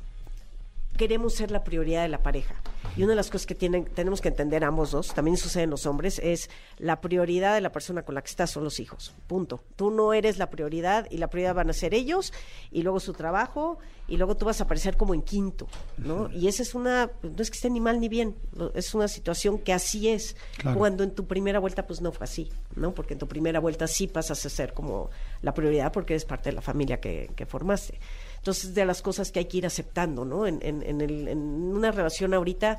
queremos 0.96 1.34
ser 1.34 1.50
la 1.50 1.62
prioridad 1.62 2.02
de 2.02 2.08
la 2.08 2.22
pareja. 2.22 2.54
Y 2.96 3.02
una 3.02 3.10
de 3.10 3.16
las 3.16 3.30
cosas 3.30 3.46
que 3.46 3.54
tienen, 3.54 3.84
tenemos 3.84 4.22
que 4.22 4.28
entender 4.28 4.64
ambos 4.64 4.90
dos, 4.90 5.08
también 5.08 5.36
sucede 5.36 5.64
en 5.64 5.70
los 5.70 5.84
hombres, 5.84 6.18
es 6.22 6.48
la 6.78 7.00
prioridad 7.02 7.54
de 7.54 7.60
la 7.60 7.70
persona 7.70 8.02
con 8.02 8.14
la 8.14 8.22
que 8.22 8.30
estás 8.30 8.50
son 8.50 8.64
los 8.64 8.80
hijos. 8.80 9.12
Punto. 9.26 9.62
Tú 9.76 9.90
no 9.90 10.14
eres 10.14 10.38
la 10.38 10.48
prioridad 10.48 11.06
y 11.10 11.18
la 11.18 11.28
prioridad 11.28 11.54
van 11.54 11.68
a 11.68 11.74
ser 11.74 11.92
ellos 11.92 12.32
y 12.70 12.82
luego 12.82 13.00
su 13.00 13.12
trabajo 13.12 13.78
y 14.08 14.16
luego 14.16 14.36
tú 14.36 14.46
vas 14.46 14.60
a 14.60 14.64
aparecer 14.64 14.96
como 14.96 15.12
en 15.14 15.20
quinto, 15.20 15.66
¿no? 15.98 16.30
Y 16.30 16.48
esa 16.48 16.62
es 16.62 16.74
una, 16.74 17.10
no 17.22 17.42
es 17.42 17.50
que 17.50 17.56
esté 17.56 17.68
ni 17.68 17.80
mal 17.80 18.00
ni 18.00 18.08
bien, 18.08 18.34
es 18.74 18.94
una 18.94 19.08
situación 19.08 19.58
que 19.58 19.74
así 19.74 20.08
es. 20.08 20.36
Claro. 20.58 20.78
Cuando 20.78 21.04
en 21.04 21.10
tu 21.10 21.26
primera 21.26 21.58
vuelta 21.58 21.86
pues 21.86 22.00
no 22.00 22.12
fue 22.12 22.24
así, 22.24 22.50
¿no? 22.76 22.94
Porque 22.94 23.12
en 23.14 23.18
tu 23.18 23.28
primera 23.28 23.60
vuelta 23.60 23.86
sí 23.88 24.06
pasas 24.06 24.46
a 24.46 24.48
ser 24.48 24.72
como 24.72 25.10
la 25.42 25.52
prioridad 25.52 25.92
porque 25.92 26.14
eres 26.14 26.24
parte 26.24 26.50
de 26.50 26.54
la 26.54 26.62
familia 26.62 26.98
que, 26.98 27.30
que 27.36 27.44
formaste. 27.44 27.98
Entonces, 28.46 28.76
de 28.76 28.84
las 28.84 29.02
cosas 29.02 29.32
que 29.32 29.40
hay 29.40 29.46
que 29.46 29.56
ir 29.56 29.66
aceptando, 29.66 30.24
¿no? 30.24 30.46
En, 30.46 30.60
en, 30.62 30.80
en, 30.84 31.00
el- 31.00 31.26
en 31.26 31.38
una 31.40 31.90
relación 31.90 32.32
ahorita, 32.32 32.78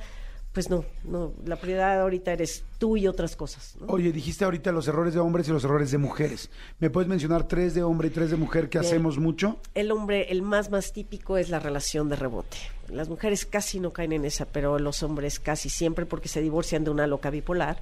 pues 0.54 0.70
no, 0.70 0.86
no, 1.04 1.34
la 1.46 1.58
prioridad 1.58 2.00
ahorita 2.00 2.32
eres 2.32 2.64
tú 2.78 2.96
y 2.96 3.06
otras 3.06 3.36
cosas, 3.36 3.76
¿no? 3.82 3.88
Oye, 3.88 4.14
dijiste 4.14 4.46
ahorita 4.46 4.72
los 4.72 4.88
errores 4.88 5.14
de 5.14 5.20
hombres 5.20 5.46
y 5.50 5.52
los 5.52 5.66
errores 5.66 5.92
de 5.92 5.98
mujeres. 5.98 6.50
¿Me 6.80 6.90
puedes 6.90 7.10
mencionar 7.10 7.50
tres 7.50 7.74
de 7.74 7.84
hombre 7.84 8.08
y 8.08 8.12
tres 8.12 8.32
de 8.32 8.38
mujer 8.38 8.70
que 8.70 8.80
Bien. 8.80 8.90
hacemos 8.90 9.18
mucho? 9.20 9.58
El 9.76 9.92
hombre, 9.92 10.32
el 10.32 10.42
más 10.42 10.72
más 10.72 10.94
típico 10.94 11.36
es 11.38 11.50
la 11.50 11.60
relación 11.60 12.08
de 12.08 12.16
rebote. 12.16 12.56
Las 12.88 13.10
mujeres 13.10 13.46
casi 13.46 13.82
no 13.82 13.92
caen 13.92 14.14
en 14.14 14.24
esa, 14.24 14.46
pero 14.46 14.80
los 14.80 15.04
hombres 15.04 15.38
casi 15.42 15.68
siempre 15.68 16.06
porque 16.06 16.30
se 16.30 16.40
divorcian 16.42 16.86
de 16.86 16.92
una 16.92 17.08
loca 17.08 17.30
bipolar 17.30 17.82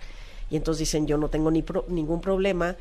y 0.50 0.56
entonces 0.56 0.80
dicen 0.80 1.06
yo 1.06 1.20
no 1.20 1.30
tengo 1.30 1.52
ni 1.52 1.62
pro- 1.62 1.86
ningún 1.88 2.20
problema. 2.20 2.76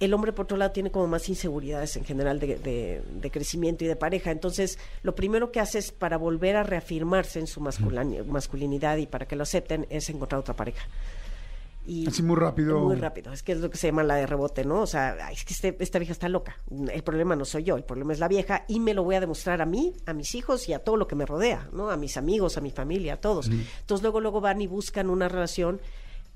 El 0.00 0.14
hombre, 0.14 0.32
por 0.32 0.44
otro 0.44 0.56
lado, 0.56 0.70
tiene 0.70 0.90
como 0.92 1.08
más 1.08 1.28
inseguridades 1.28 1.96
en 1.96 2.04
general 2.04 2.38
de, 2.38 2.56
de- 2.56 3.02
de 3.20 3.30
crecimiento 3.30 3.84
y 3.84 3.88
de 3.88 3.96
pareja. 3.96 4.30
Entonces, 4.30 4.78
lo 5.02 5.14
primero 5.16 5.50
que 5.50 5.58
hace 5.60 5.78
es 5.78 5.90
para 5.90 6.16
volver 6.16 6.54
a 6.56 6.62
reafirmarse 6.62 7.40
en 7.40 7.46
su 7.48 7.60
masculinidad 7.60 8.96
y 8.98 9.06
para 9.06 9.26
que 9.26 9.34
lo 9.36 9.42
acepten 9.42 9.86
es 9.90 10.08
encontrar 10.08 10.40
otra 10.40 10.54
pareja. 10.54 10.86
Y 11.86 12.06
Así 12.06 12.22
muy 12.22 12.36
rápido. 12.36 12.78
Muy 12.80 12.96
rápido. 12.96 13.32
Es 13.32 13.42
que 13.42 13.52
es 13.52 13.60
lo 13.60 13.70
que 13.70 13.78
se 13.78 13.86
llama 13.86 14.02
la 14.02 14.16
de 14.16 14.26
rebote, 14.26 14.62
¿no? 14.62 14.82
O 14.82 14.86
sea, 14.86 15.30
es 15.32 15.44
que 15.44 15.54
este- 15.54 15.74
esta 15.80 15.98
vieja 15.98 16.12
está 16.12 16.28
loca. 16.28 16.58
El 16.92 17.02
problema 17.02 17.34
no 17.34 17.46
soy 17.46 17.64
yo, 17.64 17.76
el 17.76 17.82
problema 17.84 18.12
es 18.12 18.18
la 18.18 18.28
vieja 18.28 18.66
y 18.68 18.78
me 18.78 18.92
lo 18.92 19.02
voy 19.04 19.14
a 19.14 19.20
demostrar 19.20 19.62
a 19.62 19.66
mí, 19.66 19.94
a 20.04 20.12
mis 20.12 20.34
hijos 20.34 20.68
y 20.68 20.74
a 20.74 20.80
todo 20.80 20.96
lo 20.98 21.08
que 21.08 21.14
me 21.16 21.24
rodea, 21.24 21.66
¿no? 21.72 21.88
A 21.90 21.96
mis 21.96 22.18
amigos, 22.18 22.58
a 22.58 22.60
mi 22.60 22.70
familia, 22.70 23.14
a 23.14 23.16
todos. 23.16 23.48
Entonces 23.48 24.02
luego 24.02 24.20
luego 24.20 24.40
van 24.42 24.60
y 24.60 24.66
buscan 24.66 25.08
una 25.08 25.28
relación 25.28 25.80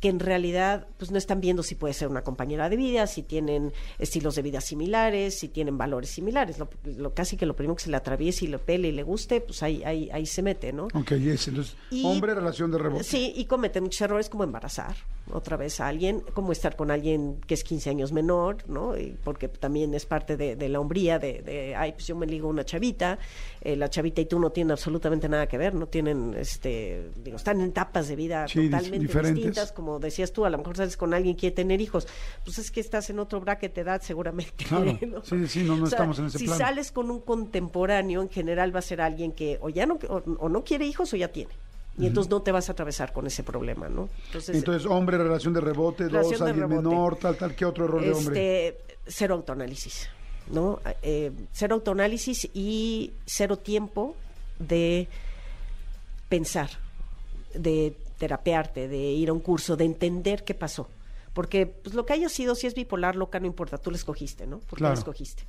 que 0.03 0.09
en 0.09 0.19
realidad 0.19 0.89
pues 0.99 1.13
no 1.13 1.17
están 1.17 1.41
viendo 1.41 1.63
si 1.63 1.77
puede 1.77 1.95
ser 1.95 2.09
una 2.09 2.23
compañera 2.25 2.69
de 2.69 2.77
vida, 2.77 3.07
si 3.07 3.23
tienen 3.23 3.73
estilos 4.01 4.35
de 4.35 4.43
vida 4.43 4.61
similares, 4.61 5.39
si 5.39 5.49
tienen 5.49 5.79
valores 5.79 6.11
similares. 6.11 6.59
Lo, 6.59 6.69
lo- 6.85 7.15
casi 7.15 7.37
que 7.37 7.47
lo 7.47 7.55
primero 7.55 7.77
que 7.77 7.85
se 7.85 7.91
le 7.91 7.97
atraviese 7.97 8.45
y 8.45 8.49
le 8.49 8.59
pele 8.59 8.89
y 8.89 8.93
le 8.93 9.05
guste, 9.05 9.41
pues 9.41 9.63
ahí, 9.63 9.85
ahí, 9.85 10.11
ahí 10.13 10.27
se 10.27 10.43
mete, 10.43 10.73
¿no? 10.73 10.89
Ok, 10.93 11.13
yes. 11.15 11.47
Entonces, 11.49 11.77
Y- 11.91 12.05
hombre, 12.05 12.35
relación 12.35 12.73
de 12.73 12.79
rebote. 12.79 13.05
Sí, 13.05 13.33
y 13.37 13.45
comete 13.45 13.81
muchos 13.81 14.01
errores 14.01 14.29
como 14.29 14.43
embarazar, 14.43 14.97
otra 15.33 15.57
vez 15.57 15.81
a 15.81 15.87
alguien, 15.89 16.21
como 16.35 16.53
estar 16.53 16.75
con 16.77 16.91
alguien 16.91 17.41
que 17.47 17.55
es 17.55 17.63
15 17.65 17.91
años 17.91 18.13
menor, 18.13 18.69
¿no? 18.69 18.97
Y 18.99 19.17
porque 19.23 19.49
también 19.49 19.95
es 19.95 20.05
parte 20.05 20.37
de, 20.37 20.57
de 20.57 20.69
la 20.69 20.81
hombría, 20.81 21.19
de, 21.19 21.43
de, 21.43 21.75
ay, 21.77 21.93
pues 21.93 22.07
yo 22.07 22.17
me 22.17 22.27
ligo 22.27 22.49
a 22.49 22.51
una 22.51 22.65
chavita, 22.65 23.19
eh, 23.61 23.77
la 23.77 23.89
chavita 23.89 24.21
y 24.21 24.27
tú 24.27 24.39
no 24.41 24.51
tienen 24.51 24.73
absolutamente 24.73 25.29
nada 25.29 25.47
que 25.47 25.59
ver, 25.59 25.75
no 25.75 25.87
tienen, 25.87 26.35
este, 26.37 27.11
digo, 27.23 27.37
están 27.37 27.61
en 27.61 27.69
etapas 27.69 28.09
de 28.09 28.17
vida 28.17 28.49
Sí, 28.49 28.65
totalmente 28.65 28.99
diferentes. 28.99 29.35
distintas, 29.37 29.73
como 29.73 29.99
decías 30.01 30.33
tú, 30.33 30.45
a 30.45 30.51
lo 30.51 30.59
mejor 30.59 30.77
sales 30.77 30.97
con 30.97 31.15
alguien 31.15 31.37
que 31.37 31.41
quiere 31.41 31.57
tener 31.57 31.81
hijos, 31.81 32.09
pues 32.45 32.59
es 32.59 32.71
que 32.71 32.81
estás 32.81 33.09
en 33.11 33.19
otro 33.19 33.41
bracket 33.41 33.75
de 33.75 33.81
edad 33.83 34.03
seguramente. 34.03 34.65
Claro. 34.65 34.99
¿no? 35.07 35.23
Sí, 35.23 35.47
sí, 35.47 35.63
no, 35.63 35.77
no 35.77 35.85
O 35.85 35.87
sea, 35.87 35.99
estamos 35.99 36.19
en 36.19 36.27
ese 36.27 36.39
si 36.39 36.45
plano. 36.47 36.59
sales 36.59 36.91
con 36.93 37.11
un 37.11 37.21
contemporáneo, 37.21 38.23
en 38.23 38.29
general 38.29 38.75
va 38.75 38.81
a 38.81 38.83
ser 38.83 39.01
alguien 39.01 39.33
que 39.33 39.59
o 39.61 39.69
ya 39.69 39.87
no, 39.87 39.99
o, 40.09 40.17
o 40.39 40.49
no 40.49 40.65
quiere 40.65 40.85
hijos 40.87 41.13
o 41.13 41.17
ya 41.17 41.29
tiene. 41.29 41.53
Y 41.99 42.07
entonces 42.07 42.31
no 42.31 42.41
te 42.43 42.53
vas 42.53 42.69
a 42.69 42.73
atravesar 42.73 43.13
con 43.13 43.27
ese 43.27 43.43
problema, 43.43 43.89
¿no? 43.89 44.09
Entonces, 44.27 44.57
Entonces, 44.57 44.91
hombre, 44.91 45.19
relación 45.19 45.53
de 45.53 45.61
rebote, 45.61 46.05
Relación 46.09 46.31
dos, 46.33 46.41
de 46.41 46.51
alguien 46.51 46.69
rebote. 46.71 46.89
menor, 46.89 47.17
tal, 47.17 47.37
tal, 47.37 47.55
¿qué 47.55 47.65
otro 47.67 47.85
error 47.85 48.03
de 48.03 48.13
hombre? 48.13 48.69
este, 48.69 48.95
cero 49.07 49.35
autoanálisis, 49.35 50.09
¿no? 50.51 50.81
Eh, 51.03 51.31
cero 51.53 51.75
autoanálisis 51.75 52.49
y 52.55 53.13
cero 53.27 53.59
tiempo 53.59 54.17
de 54.59 55.07
pensar, 56.29 56.71
de 57.55 57.95
terapearte, 58.19 58.89
de 58.89 58.97
ir 58.99 59.29
a 59.29 59.33
un 59.35 59.41
curso, 59.41 59.77
de 59.77 59.85
entender 59.85 60.45
qué 60.45 60.55
pasó. 60.55 60.89
Porque 61.35 61.67
pues, 61.67 61.95
lo 61.95 62.07
que 62.07 62.15
haya 62.15 62.29
sido, 62.29 62.55
si 62.55 62.67
es 62.67 62.75
bipolar, 62.75 63.17
loca, 63.17 63.39
no 63.41 63.47
importa, 63.47 63.79
tú 63.79 63.91
la 63.91 63.97
escogiste, 63.97 64.47
¿no? 64.47 64.59
Porque 64.61 64.77
Claro. 64.81 64.95
la 64.95 64.99
escogiste. 64.99 65.45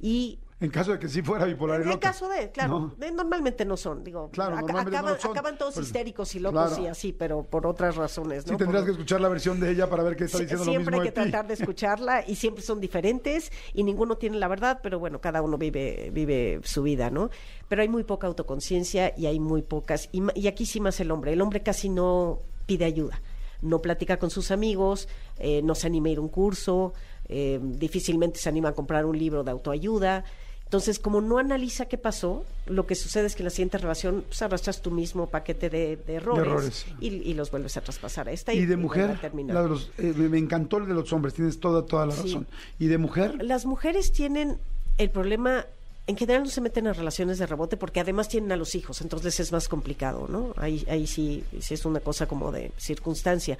Y 0.00 0.38
En 0.62 0.70
caso 0.70 0.92
de 0.92 0.98
que 0.98 1.08
sí 1.08 1.22
fuera 1.22 1.44
bipolar 1.44 1.80
y 1.80 1.82
en 1.84 1.90
el 1.90 1.98
caso 1.98 2.28
de, 2.28 2.50
claro, 2.50 2.92
¿no? 2.96 3.10
normalmente 3.12 3.64
no 3.64 3.76
son, 3.76 4.02
digo, 4.04 4.30
Claro, 4.30 4.56
normalmente 4.56 4.90
no 4.92 4.96
acaban, 4.98 5.14
lo 5.14 5.20
son. 5.20 5.30
acaban 5.32 5.58
todos 5.58 5.74
Pues, 5.74 5.86
histéricos 5.86 6.34
y 6.34 6.38
locos 6.38 6.68
claro. 6.68 6.82
y 6.84 6.86
así, 6.86 7.12
pero 7.12 7.42
por 7.42 7.66
otras 7.66 7.96
razones, 7.96 8.46
¿no? 8.46 8.52
Sí, 8.52 8.56
tendrías 8.58 8.82
Por- 8.82 8.86
que 8.86 8.92
escuchar 8.92 9.20
la 9.20 9.28
versión 9.28 9.58
de 9.60 9.70
ella 9.72 9.90
para 9.90 10.02
ver 10.04 10.16
qué 10.16 10.24
está 10.24 10.38
diciendo 10.38 10.64
lo 10.64 10.70
siempre 10.70 10.92
mismo 10.92 11.02
hay 11.02 11.08
que 11.10 11.20
de 11.20 11.24
ti. 11.26 11.30
tratar 11.30 11.48
de 11.48 11.54
escucharla 11.54 12.24
y 12.26 12.36
siempre 12.36 12.62
son 12.62 12.80
diferentes 12.80 13.50
y 13.74 13.82
ninguno 13.82 14.16
tiene 14.16 14.38
la 14.38 14.46
verdad, 14.48 14.78
pero 14.82 14.98
bueno, 14.98 15.20
cada 15.20 15.42
uno 15.42 15.58
vive 15.58 16.10
vive 16.12 16.60
su 16.62 16.82
vida, 16.84 17.10
¿no? 17.10 17.28
Pero 17.68 17.82
hay 17.82 17.88
muy 17.88 18.04
poca 18.04 18.28
autoconciencia 18.28 19.12
y 19.16 19.26
hay 19.26 19.40
muy 19.40 19.62
pocas 19.62 20.08
y, 20.12 20.22
y 20.40 20.46
aquí 20.46 20.64
sí 20.64 20.78
más 20.80 20.98
el 21.00 21.10
hombre. 21.10 21.32
El 21.32 21.40
hombre 21.40 21.62
casi 21.62 21.88
no 21.88 22.38
pide 22.66 22.84
ayuda, 22.84 23.20
no 23.62 23.80
platica 23.80 24.18
con 24.18 24.30
sus 24.30 24.52
amigos, 24.52 25.08
eh, 25.38 25.60
no 25.62 25.74
se 25.74 25.88
anima 25.88 26.08
a 26.08 26.12
ir 26.12 26.18
a 26.18 26.20
un 26.20 26.28
curso, 26.28 26.92
eh, 27.28 27.58
difícilmente 27.62 28.38
se 28.38 28.48
anima 28.48 28.68
a 28.70 28.72
comprar 28.74 29.04
un 29.06 29.18
libro 29.18 29.42
de 29.42 29.50
autoayuda. 29.50 30.24
Entonces, 30.72 30.98
como 30.98 31.20
no 31.20 31.36
analiza 31.36 31.84
qué 31.84 31.98
pasó, 31.98 32.46
lo 32.64 32.86
que 32.86 32.94
sucede 32.94 33.26
es 33.26 33.34
que 33.36 33.42
en 33.42 33.44
la 33.44 33.50
siguiente 33.50 33.76
relación 33.76 34.24
pues, 34.26 34.40
arrastras 34.40 34.80
tu 34.80 34.90
mismo 34.90 35.26
paquete 35.28 35.68
de, 35.68 35.96
de 35.98 36.14
errores, 36.14 36.46
errores. 36.46 36.86
Y, 36.98 37.08
y 37.08 37.34
los 37.34 37.50
vuelves 37.50 37.76
a 37.76 37.82
traspasar 37.82 38.28
a 38.28 38.32
esta 38.32 38.54
Y 38.54 38.64
de 38.64 38.78
mujer, 38.78 39.18
terminar. 39.20 39.54
la 39.54 39.62
de 39.64 39.68
los, 39.68 39.90
eh, 39.98 40.14
me 40.16 40.38
encantó 40.38 40.78
el 40.78 40.86
de 40.86 40.94
los 40.94 41.12
hombres, 41.12 41.34
tienes 41.34 41.60
toda, 41.60 41.84
toda 41.84 42.06
la 42.06 42.14
Sí. 42.14 42.22
razón. 42.22 42.46
¿Y 42.78 42.86
de 42.86 42.96
mujer? 42.96 43.44
Las 43.44 43.66
mujeres 43.66 44.12
tienen 44.12 44.56
el 44.96 45.10
problema, 45.10 45.66
en 46.06 46.16
general 46.16 46.44
no 46.44 46.48
se 46.48 46.62
meten 46.62 46.86
a 46.86 46.94
relaciones 46.94 47.36
de 47.36 47.44
rebote 47.46 47.76
porque 47.76 48.00
además 48.00 48.30
tienen 48.30 48.50
a 48.52 48.56
los 48.56 48.74
hijos, 48.74 49.02
entonces 49.02 49.40
es 49.40 49.52
más 49.52 49.68
complicado, 49.68 50.26
¿no? 50.26 50.54
Ahí, 50.56 50.86
ahí 50.88 51.06
sí, 51.06 51.44
sí 51.60 51.74
es 51.74 51.84
una 51.84 52.00
cosa 52.00 52.24
como 52.26 52.50
de 52.50 52.72
circunstancia. 52.78 53.58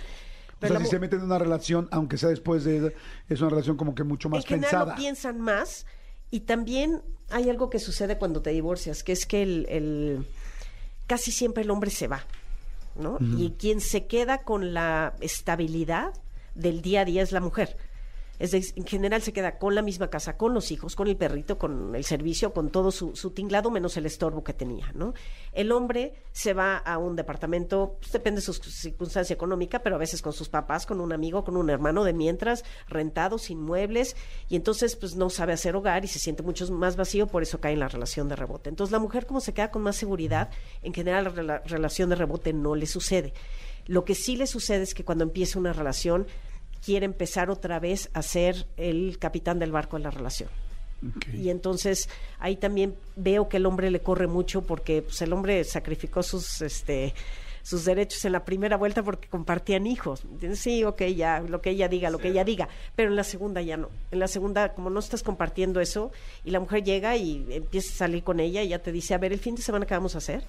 O 0.62 0.66
sea, 0.66 0.78
si 0.80 0.86
se 0.86 0.98
meten 0.98 1.18
en 1.18 1.26
una 1.26 1.38
relación, 1.38 1.88
aunque 1.90 2.16
sea 2.16 2.30
después 2.30 2.64
de 2.64 2.94
es 3.28 3.40
una 3.42 3.50
relación 3.50 3.76
como 3.76 3.94
que 3.94 4.02
mucho 4.02 4.30
más 4.30 4.44
en 4.44 4.48
general 4.48 4.70
pensada. 4.70 4.94
piensan 4.96 5.38
más 5.42 5.84
y 6.32 6.40
también 6.40 7.02
hay 7.30 7.48
algo 7.48 7.70
que 7.70 7.78
sucede 7.78 8.18
cuando 8.18 8.42
te 8.42 8.50
divorcias, 8.50 9.04
que 9.04 9.12
es 9.12 9.24
que 9.26 9.42
el, 9.42 9.66
el- 9.68 10.26
casi 11.06 11.30
siempre 11.30 11.62
el 11.62 11.70
hombre 11.70 11.90
se 11.90 12.08
va, 12.08 12.24
¿no? 12.96 13.18
Y 13.38 13.50
quien 13.58 13.80
se 13.80 14.06
queda 14.06 14.38
con 14.42 14.74
la 14.74 15.14
estabilidad 15.20 16.12
del 16.56 16.82
día 16.82 17.02
a 17.02 17.04
día 17.04 17.22
es 17.22 17.30
la 17.32 17.40
mujer. 17.40 17.76
Es 18.42 18.52
en 18.76 18.84
general 18.84 19.22
se 19.22 19.32
queda 19.32 19.56
con 19.56 19.76
la 19.76 19.82
misma 19.82 20.10
casa, 20.10 20.36
con 20.36 20.52
los 20.52 20.72
hijos, 20.72 20.96
con 20.96 21.06
el 21.06 21.16
perrito, 21.16 21.58
con 21.58 21.94
el 21.94 22.04
servicio, 22.04 22.52
con 22.52 22.70
todo 22.70 22.90
su, 22.90 23.12
tinglado, 23.30 23.70
menos 23.70 23.96
el 23.96 24.04
estorbo 24.04 24.42
que 24.42 24.52
tenía, 24.52 24.90
¿no? 24.94 25.14
El 25.52 25.70
hombre 25.70 26.14
se 26.32 26.52
va 26.52 26.76
a 26.76 26.98
un 26.98 27.14
departamento, 27.14 27.98
pues, 28.00 28.10
depende 28.10 28.40
de 28.40 28.44
su 28.44 28.52
circunstancia 28.54 29.32
económica, 29.32 29.84
pero 29.84 29.94
a 29.94 29.98
veces 29.98 30.22
con 30.22 30.32
sus 30.32 30.48
papás, 30.48 30.86
con 30.86 31.00
un 31.00 31.12
amigo, 31.12 31.44
con 31.44 31.56
un 31.56 31.70
hermano 31.70 32.02
de 32.02 32.14
mientras, 32.14 32.64
rentado, 32.88 33.38
sin 33.38 33.60
muebles, 33.60 34.16
y 34.48 34.56
entonces 34.56 34.96
pues 34.96 35.14
no 35.14 35.30
sabe 35.30 35.52
hacer 35.52 35.76
hogar 35.76 36.04
y 36.04 36.08
se 36.08 36.18
siente 36.18 36.42
mucho 36.42 36.68
más 36.72 36.96
vacío, 36.96 37.28
por 37.28 37.44
eso 37.44 37.60
cae 37.60 37.74
en 37.74 37.78
la 37.78 37.86
relación 37.86 38.28
de 38.28 38.34
rebote. 38.34 38.70
Entonces 38.70 38.90
la 38.90 38.98
mujer 38.98 39.24
como 39.24 39.40
se 39.40 39.54
queda 39.54 39.70
con 39.70 39.82
más 39.82 39.94
seguridad, 39.94 40.50
en 40.82 40.92
general 40.92 41.22
la 41.24 41.32
rela- 41.32 41.62
relación 41.64 42.08
de 42.08 42.16
rebote 42.16 42.52
no 42.52 42.74
le 42.74 42.86
sucede. 42.86 43.34
Lo 43.86 44.04
que 44.04 44.16
sí 44.16 44.34
le 44.36 44.48
sucede 44.48 44.82
es 44.82 44.94
que 44.94 45.04
cuando 45.04 45.22
empieza 45.22 45.60
una 45.60 45.72
relación, 45.72 46.26
quiere 46.84 47.06
empezar 47.06 47.50
otra 47.50 47.78
vez 47.78 48.10
a 48.12 48.22
ser 48.22 48.66
el 48.76 49.18
capitán 49.18 49.58
del 49.58 49.72
barco 49.72 49.96
de 49.96 50.04
la 50.04 50.10
relación. 50.10 50.50
Y 51.32 51.48
entonces 51.48 52.08
ahí 52.38 52.56
también 52.56 52.94
veo 53.16 53.48
que 53.48 53.56
el 53.56 53.66
hombre 53.66 53.90
le 53.90 54.00
corre 54.00 54.28
mucho 54.28 54.62
porque 54.62 55.02
pues, 55.02 55.20
el 55.22 55.32
hombre 55.32 55.64
sacrificó 55.64 56.22
sus 56.22 56.62
este 56.62 57.12
sus 57.62 57.84
derechos 57.84 58.24
en 58.24 58.32
la 58.32 58.44
primera 58.44 58.76
vuelta 58.76 59.02
porque 59.02 59.28
compartían 59.28 59.86
hijos. 59.86 60.24
Sí, 60.54 60.84
ok, 60.84 61.02
ya, 61.16 61.40
lo 61.40 61.60
que 61.60 61.70
ella 61.70 61.88
diga, 61.88 62.10
lo 62.10 62.18
que 62.18 62.28
ella 62.28 62.44
diga, 62.44 62.68
pero 62.96 63.10
en 63.10 63.16
la 63.16 63.24
segunda 63.24 63.62
ya 63.62 63.76
no. 63.76 63.88
En 64.10 64.18
la 64.18 64.28
segunda, 64.28 64.74
como 64.74 64.90
no 64.90 64.98
estás 64.98 65.22
compartiendo 65.22 65.80
eso, 65.80 66.10
y 66.44 66.50
la 66.50 66.60
mujer 66.60 66.82
llega 66.82 67.16
y 67.16 67.46
empieza 67.50 67.92
a 67.92 67.96
salir 67.98 68.24
con 68.24 68.40
ella 68.40 68.62
y 68.62 68.68
ya 68.68 68.80
te 68.80 68.90
dice, 68.90 69.14
a 69.14 69.18
ver, 69.18 69.32
el 69.32 69.38
fin 69.38 69.54
de 69.54 69.62
semana, 69.62 69.86
¿qué 69.86 69.94
vamos 69.94 70.16
a 70.16 70.18
hacer? 70.18 70.42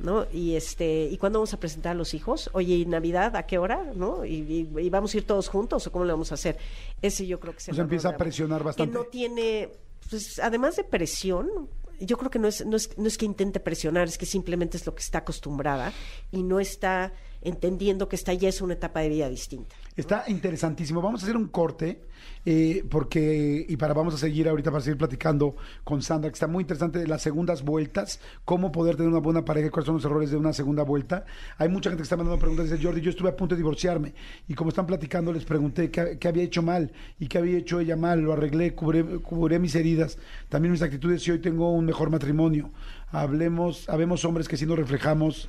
¿No? 0.00 0.26
Y 0.32 0.56
este, 0.56 1.04
¿y 1.04 1.16
cuándo 1.18 1.38
vamos 1.38 1.52
a 1.54 1.60
presentar 1.60 1.92
a 1.92 1.94
los 1.94 2.14
hijos? 2.14 2.50
Oye, 2.52 2.74
¿y 2.74 2.86
Navidad 2.86 3.36
a 3.36 3.44
qué 3.46 3.58
hora? 3.58 3.92
¿No? 3.94 4.24
¿Y, 4.24 4.68
y- 4.74 4.80
y 4.80 4.90
vamos 4.90 5.14
a 5.14 5.18
ir 5.18 5.26
todos 5.26 5.48
juntos 5.48 5.86
o 5.86 5.92
cómo 5.92 6.04
le 6.04 6.12
vamos 6.12 6.30
a 6.32 6.34
hacer? 6.34 6.56
Ese 7.02 7.26
yo 7.26 7.38
creo 7.40 7.54
que 7.54 7.62
error 7.70 7.80
empieza 7.82 8.08
a 8.10 8.16
presionar 8.16 8.64
bastante. 8.64 8.90
Que 8.92 8.98
no 8.98 9.04
tiene, 9.04 9.68
pues, 10.08 10.38
además 10.38 10.76
de 10.76 10.84
presión, 10.84 11.48
yo 12.00 12.16
creo 12.16 12.30
que 12.30 12.38
no 12.38 12.48
es, 12.48 12.64
no 12.64 12.76
es, 12.76 12.96
no 12.98 13.06
es 13.06 13.18
que 13.18 13.26
intente 13.26 13.60
presionar, 13.60 14.08
es 14.08 14.16
que 14.18 14.26
simplemente 14.26 14.76
es 14.78 14.86
lo 14.86 14.94
que 14.94 15.02
está 15.02 15.18
acostumbrada 15.18 15.92
y 16.32 16.42
no 16.42 16.60
está 16.60 17.12
entendiendo 17.42 18.08
que 18.08 18.16
esta 18.16 18.32
ya 18.34 18.48
es 18.48 18.60
una 18.60 18.74
etapa 18.74 19.00
de 19.00 19.08
vida 19.08 19.28
distinta. 19.28 19.74
Está 19.96 20.24
interesantísimo. 20.28 21.02
Vamos 21.02 21.22
a 21.22 21.24
hacer 21.24 21.36
un 21.36 21.48
corte 21.48 22.02
eh, 22.46 22.84
porque 22.88 23.66
y 23.68 23.76
para 23.76 23.92
vamos 23.92 24.14
a 24.14 24.18
seguir 24.18 24.48
ahorita 24.48 24.70
para 24.70 24.82
seguir 24.82 24.96
platicando 24.96 25.56
con 25.84 26.00
Sandra 26.00 26.30
que 26.30 26.34
está 26.34 26.46
muy 26.46 26.62
interesante 26.62 27.06
las 27.06 27.20
segundas 27.20 27.62
vueltas, 27.62 28.20
cómo 28.44 28.72
poder 28.72 28.96
tener 28.96 29.10
una 29.10 29.20
buena 29.20 29.44
pareja, 29.44 29.70
cuáles 29.70 29.86
son 29.86 29.96
los 29.96 30.04
errores 30.04 30.30
de 30.30 30.36
una 30.36 30.52
segunda 30.52 30.82
vuelta. 30.82 31.24
Hay 31.58 31.68
mucha 31.68 31.90
gente 31.90 32.00
que 32.00 32.04
está 32.04 32.16
mandando 32.16 32.38
preguntas. 32.38 32.70
Dice 32.70 32.82
Jordi, 32.82 33.00
yo 33.00 33.10
estuve 33.10 33.28
a 33.28 33.36
punto 33.36 33.54
de 33.54 33.58
divorciarme 33.58 34.14
y 34.48 34.54
como 34.54 34.70
están 34.70 34.86
platicando 34.86 35.32
les 35.32 35.44
pregunté 35.44 35.90
qué, 35.90 36.28
había 36.28 36.42
hecho 36.42 36.62
mal 36.62 36.92
y 37.18 37.26
qué 37.26 37.38
había 37.38 37.58
hecho 37.58 37.80
ella 37.80 37.96
mal. 37.96 38.20
Lo 38.20 38.32
arreglé, 38.32 38.74
cubré, 38.74 39.58
mis 39.58 39.74
heridas, 39.74 40.18
también 40.48 40.72
mis 40.72 40.82
actitudes 40.82 41.26
y 41.28 41.32
hoy 41.32 41.40
tengo 41.40 41.72
un 41.72 41.84
mejor 41.84 42.10
matrimonio. 42.10 42.70
Hablemos, 43.12 43.88
habemos 43.88 44.24
hombres 44.24 44.48
que 44.48 44.56
si 44.56 44.66
nos 44.66 44.78
reflejamos 44.78 45.48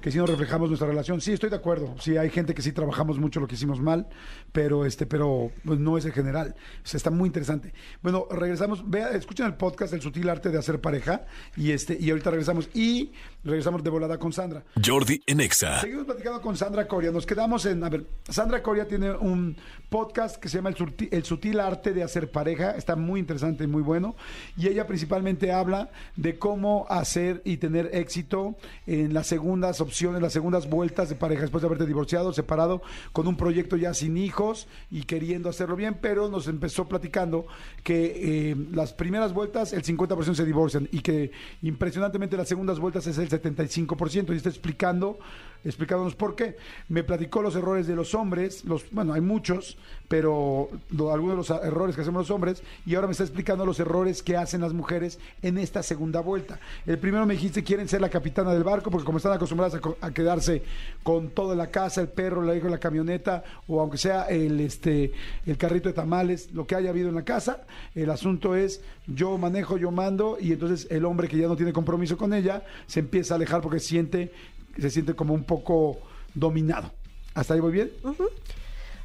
que 0.00 0.10
si 0.10 0.18
nos 0.18 0.28
reflejamos 0.28 0.68
nuestra 0.68 0.88
relación. 0.88 1.20
Sí, 1.20 1.32
estoy 1.32 1.50
de 1.50 1.56
acuerdo. 1.56 1.94
Sí, 2.00 2.16
hay 2.16 2.30
gente 2.30 2.54
que 2.54 2.62
sí 2.62 2.72
trabajamos 2.72 3.18
mucho 3.18 3.40
lo 3.40 3.46
que 3.46 3.54
hicimos 3.54 3.80
mal, 3.80 4.08
pero 4.52 4.84
este, 4.86 5.06
pero 5.06 5.50
pues, 5.64 5.78
no 5.78 5.98
es 5.98 6.04
el 6.04 6.12
general. 6.12 6.54
O 6.84 6.86
sea, 6.86 6.98
está 6.98 7.10
muy 7.10 7.26
interesante. 7.26 7.72
Bueno, 8.02 8.26
regresamos. 8.30 8.88
Vea, 8.88 9.10
escuchen 9.10 9.46
el 9.46 9.54
podcast 9.54 9.92
El 9.92 10.00
sutil 10.02 10.28
arte 10.28 10.50
de 10.50 10.58
hacer 10.58 10.80
pareja 10.80 11.26
y 11.56 11.72
este 11.72 11.96
y 12.00 12.10
ahorita 12.10 12.30
regresamos 12.30 12.68
y 12.74 13.12
regresamos 13.44 13.82
de 13.84 13.90
volada 13.90 14.18
con 14.18 14.32
Sandra. 14.32 14.64
Jordi 14.84 15.20
en 15.26 15.40
Exa. 15.40 15.80
Seguimos 15.80 16.06
platicando 16.06 16.40
con 16.40 16.56
Sandra 16.56 16.86
Coria. 16.88 17.10
Nos 17.10 17.26
quedamos 17.26 17.66
en. 17.66 17.84
A 17.84 17.88
ver, 17.88 18.06
Sandra 18.28 18.62
Coria 18.62 18.86
tiene 18.88 19.10
un 19.12 19.56
podcast 19.88 20.36
que 20.36 20.48
se 20.48 20.58
llama 20.58 20.70
El, 20.70 20.76
Surti- 20.76 21.08
El 21.10 21.24
Sutil 21.24 21.60
Arte 21.60 21.92
de 21.92 22.02
Hacer 22.02 22.30
Pareja. 22.30 22.72
Está 22.72 22.96
muy 22.96 23.20
interesante 23.20 23.64
y 23.64 23.66
muy 23.66 23.82
bueno. 23.82 24.16
Y 24.56 24.68
ella 24.68 24.86
principalmente 24.86 25.52
habla 25.52 25.90
de 26.16 26.38
cómo 26.38 26.86
hacer 26.88 27.42
y 27.44 27.56
tener 27.58 27.90
éxito 27.92 28.56
en 28.86 29.12
las 29.14 29.26
segundas 29.26 29.80
opciones, 29.80 29.89
las 30.20 30.32
segundas 30.32 30.68
vueltas 30.68 31.08
de 31.08 31.14
pareja, 31.14 31.42
después 31.42 31.62
de 31.62 31.66
haberte 31.66 31.86
divorciado, 31.86 32.32
separado, 32.32 32.82
con 33.12 33.26
un 33.26 33.36
proyecto 33.36 33.76
ya 33.76 33.94
sin 33.94 34.16
hijos 34.16 34.68
y 34.90 35.02
queriendo 35.02 35.48
hacerlo 35.48 35.76
bien. 35.76 35.98
Pero 36.00 36.28
nos 36.28 36.48
empezó 36.48 36.88
platicando 36.88 37.46
que 37.82 38.50
eh, 38.50 38.56
las 38.72 38.92
primeras 38.92 39.32
vueltas, 39.32 39.72
el 39.72 39.82
50% 39.82 40.34
se 40.34 40.44
divorcian 40.44 40.88
y 40.92 41.00
que 41.00 41.32
impresionantemente 41.62 42.36
las 42.36 42.48
segundas 42.48 42.78
vueltas 42.78 43.06
es 43.06 43.18
el 43.18 43.28
75%. 43.28 44.32
Y 44.32 44.36
está 44.36 44.48
explicando, 44.48 45.18
explicándonos 45.64 46.14
por 46.14 46.34
qué. 46.36 46.56
Me 46.88 47.04
platicó 47.04 47.42
los 47.42 47.54
errores 47.56 47.86
de 47.86 47.96
los 47.96 48.14
hombres, 48.14 48.64
los, 48.64 48.90
bueno, 48.90 49.12
hay 49.12 49.20
muchos, 49.20 49.76
pero 50.08 50.68
algunos 51.12 51.48
de 51.48 51.54
los 51.54 51.64
errores 51.64 51.94
que 51.94 52.02
hacemos 52.02 52.28
los 52.28 52.30
hombres, 52.30 52.62
y 52.84 52.94
ahora 52.94 53.06
me 53.06 53.12
está 53.12 53.24
explicando 53.24 53.64
los 53.64 53.78
errores 53.78 54.22
que 54.22 54.36
hacen 54.36 54.60
las 54.60 54.72
mujeres 54.72 55.18
en 55.42 55.58
esta 55.58 55.82
segunda 55.82 56.20
vuelta. 56.20 56.58
El 56.86 56.98
primero 56.98 57.26
me 57.26 57.34
dijiste, 57.34 57.62
quieren 57.62 57.88
ser 57.88 58.00
la 58.00 58.08
capitana 58.08 58.52
del 58.52 58.64
barco, 58.64 58.90
porque 58.90 59.04
como 59.04 59.18
están 59.18 59.32
acostumbradas 59.32 59.74
a, 59.76 59.80
co- 59.80 59.96
a 60.00 60.10
quedarse 60.10 60.62
con 61.02 61.30
toda 61.30 61.54
la 61.54 61.70
casa, 61.70 62.00
el 62.00 62.08
perro, 62.08 62.42
la 62.42 62.56
hija, 62.56 62.68
la 62.68 62.78
camioneta, 62.78 63.44
o 63.68 63.80
aunque 63.80 63.98
sea 63.98 64.24
el, 64.24 64.58
este, 64.60 65.12
el 65.46 65.56
carrito 65.56 65.88
de 65.88 65.94
tamales, 65.94 66.50
lo 66.52 66.66
que 66.66 66.74
haya 66.74 66.90
habido 66.90 67.08
en 67.08 67.14
la 67.14 67.24
casa, 67.24 67.64
el 67.94 68.10
asunto 68.10 68.56
es, 68.56 68.82
yo 69.06 69.38
manejo, 69.38 69.76
yo 69.76 69.90
mando, 69.90 70.38
y 70.40 70.52
entonces 70.52 70.88
el 70.90 71.04
hombre 71.04 71.28
que 71.28 71.36
ya 71.36 71.46
no 71.46 71.56
tiene 71.56 71.72
compromiso 71.72 72.16
con 72.16 72.34
ella, 72.34 72.64
se 72.86 73.00
empieza 73.00 73.34
a 73.34 73.36
alejar 73.36 73.60
porque 73.60 73.78
siente, 73.80 74.32
se 74.78 74.90
siente 74.90 75.14
como 75.14 75.34
un 75.34 75.44
poco 75.44 75.98
dominado. 76.34 76.92
¿Hasta 77.34 77.54
ahí 77.54 77.60
voy 77.60 77.72
bien? 77.72 77.90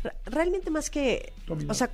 Re- 0.04 0.12
Realmente 0.26 0.70
más 0.70 0.90
que, 0.90 1.34
o 1.70 1.74
sea, 1.74 1.90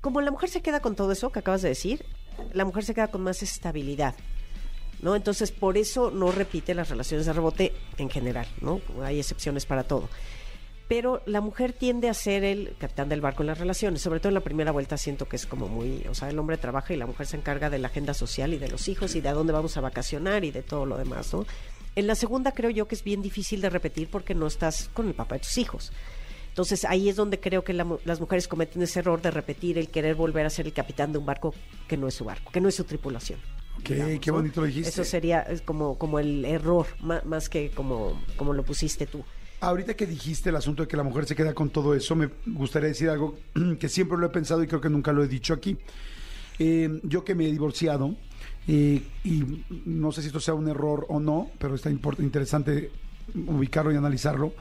como 0.00 0.20
la 0.20 0.30
mujer 0.30 0.48
se 0.50 0.62
queda 0.62 0.80
con 0.80 0.96
todo 0.96 1.12
eso 1.12 1.30
que 1.30 1.38
acabas 1.40 1.62
de 1.62 1.68
decir, 1.68 2.04
la 2.52 2.64
mujer 2.64 2.84
se 2.84 2.94
queda 2.94 3.08
con 3.08 3.22
más 3.22 3.42
estabilidad, 3.42 4.14
¿no? 5.00 5.14
Entonces, 5.14 5.52
por 5.52 5.76
eso 5.76 6.10
no 6.10 6.32
repite 6.32 6.74
las 6.74 6.88
relaciones 6.88 7.26
de 7.26 7.32
rebote 7.32 7.72
en 7.98 8.10
general, 8.10 8.46
¿no? 8.60 8.80
Hay 9.02 9.18
excepciones 9.18 9.66
para 9.66 9.84
todo. 9.84 10.08
Pero 10.88 11.22
la 11.24 11.40
mujer 11.40 11.72
tiende 11.72 12.08
a 12.10 12.14
ser 12.14 12.44
el 12.44 12.74
capitán 12.78 13.08
del 13.08 13.20
barco 13.22 13.42
en 13.42 13.46
las 13.46 13.58
relaciones, 13.58 14.02
sobre 14.02 14.20
todo 14.20 14.28
en 14.28 14.34
la 14.34 14.40
primera 14.40 14.72
vuelta 14.72 14.96
siento 14.98 15.26
que 15.26 15.36
es 15.36 15.46
como 15.46 15.66
muy, 15.68 16.04
o 16.10 16.14
sea, 16.14 16.28
el 16.28 16.38
hombre 16.38 16.58
trabaja 16.58 16.92
y 16.92 16.96
la 16.96 17.06
mujer 17.06 17.26
se 17.26 17.36
encarga 17.36 17.70
de 17.70 17.78
la 17.78 17.88
agenda 17.88 18.12
social 18.12 18.52
y 18.52 18.58
de 18.58 18.68
los 18.68 18.88
hijos 18.88 19.14
y 19.14 19.20
de 19.22 19.28
a 19.28 19.32
dónde 19.32 19.52
vamos 19.52 19.76
a 19.76 19.80
vacacionar 19.80 20.44
y 20.44 20.50
de 20.50 20.62
todo 20.62 20.84
lo 20.84 20.98
demás, 20.98 21.32
¿no? 21.32 21.46
En 21.96 22.06
la 22.06 22.14
segunda 22.14 22.52
creo 22.52 22.70
yo 22.70 22.88
que 22.88 22.94
es 22.94 23.04
bien 23.04 23.22
difícil 23.22 23.60
de 23.60 23.68
repetir 23.70 24.08
porque 24.08 24.34
no 24.34 24.46
estás 24.46 24.88
con 24.94 25.08
el 25.08 25.14
papá 25.14 25.34
de 25.36 25.40
tus 25.40 25.58
hijos. 25.58 25.92
Entonces 26.48 26.84
ahí 26.84 27.08
es 27.08 27.16
donde 27.16 27.40
creo 27.40 27.64
que 27.64 27.72
la 27.72 27.86
las 28.04 28.20
mujeres 28.20 28.46
cometen 28.48 28.82
ese 28.82 28.98
error 29.00 29.20
de 29.22 29.30
repetir 29.30 29.78
el 29.78 29.88
querer 29.88 30.14
volver 30.14 30.44
a 30.46 30.50
ser 30.50 30.66
el 30.66 30.72
capitán 30.72 31.12
de 31.12 31.18
un 31.18 31.26
barco 31.26 31.54
que 31.88 31.96
no 31.96 32.08
es 32.08 32.14
su 32.14 32.24
barco, 32.24 32.50
que 32.52 32.60
no 32.60 32.68
es 32.68 32.74
su 32.74 32.84
tripulación. 32.84 33.38
Digamos, 33.88 34.20
qué 34.20 34.30
bonito 34.30 34.62
dijiste. 34.62 34.90
Eso 34.90 35.02
sería 35.04 35.46
como, 35.64 35.96
como 35.98 36.18
el 36.18 36.44
error, 36.44 36.86
ma- 37.00 37.22
más, 37.24 37.48
que 37.48 37.70
como, 37.70 38.22
como 38.36 38.52
lo 38.52 38.62
pusiste 38.64 39.06
tú. 39.06 39.24
Ahorita 39.60 39.94
que 39.94 40.06
dijiste 40.06 40.50
el 40.50 40.56
asunto 40.56 40.82
de 40.82 40.88
que 40.88 40.96
la 40.96 41.02
mujer 41.04 41.24
se 41.24 41.34
queda 41.34 41.54
con 41.54 41.70
todo 41.70 41.94
eso, 41.94 42.14
me 42.14 42.28
gustaría 42.46 42.88
decir 42.88 43.08
algo 43.08 43.38
que 43.80 43.88
siempre 43.88 44.18
lo 44.18 44.26
he 44.26 44.30
pensado 44.30 44.62
y 44.62 44.66
creo 44.66 44.80
que 44.80 44.90
nunca 44.90 45.12
lo 45.12 45.24
he 45.24 45.28
dicho 45.28 45.54
aquí. 45.54 45.78
Eh, 46.64 47.00
yo 47.02 47.24
que 47.24 47.34
me 47.34 47.48
he 47.48 47.50
divorciado, 47.50 48.14
eh, 48.68 49.02
y 49.24 49.64
no 49.84 50.12
sé 50.12 50.20
si 50.20 50.28
esto 50.28 50.38
sea 50.38 50.54
un 50.54 50.68
error 50.68 51.06
o 51.08 51.18
no, 51.18 51.50
pero 51.58 51.74
está 51.74 51.90
interesante 51.90 52.92
ubicarlo 53.34 53.90
y 53.90 53.96
analizarlo. 53.96 54.54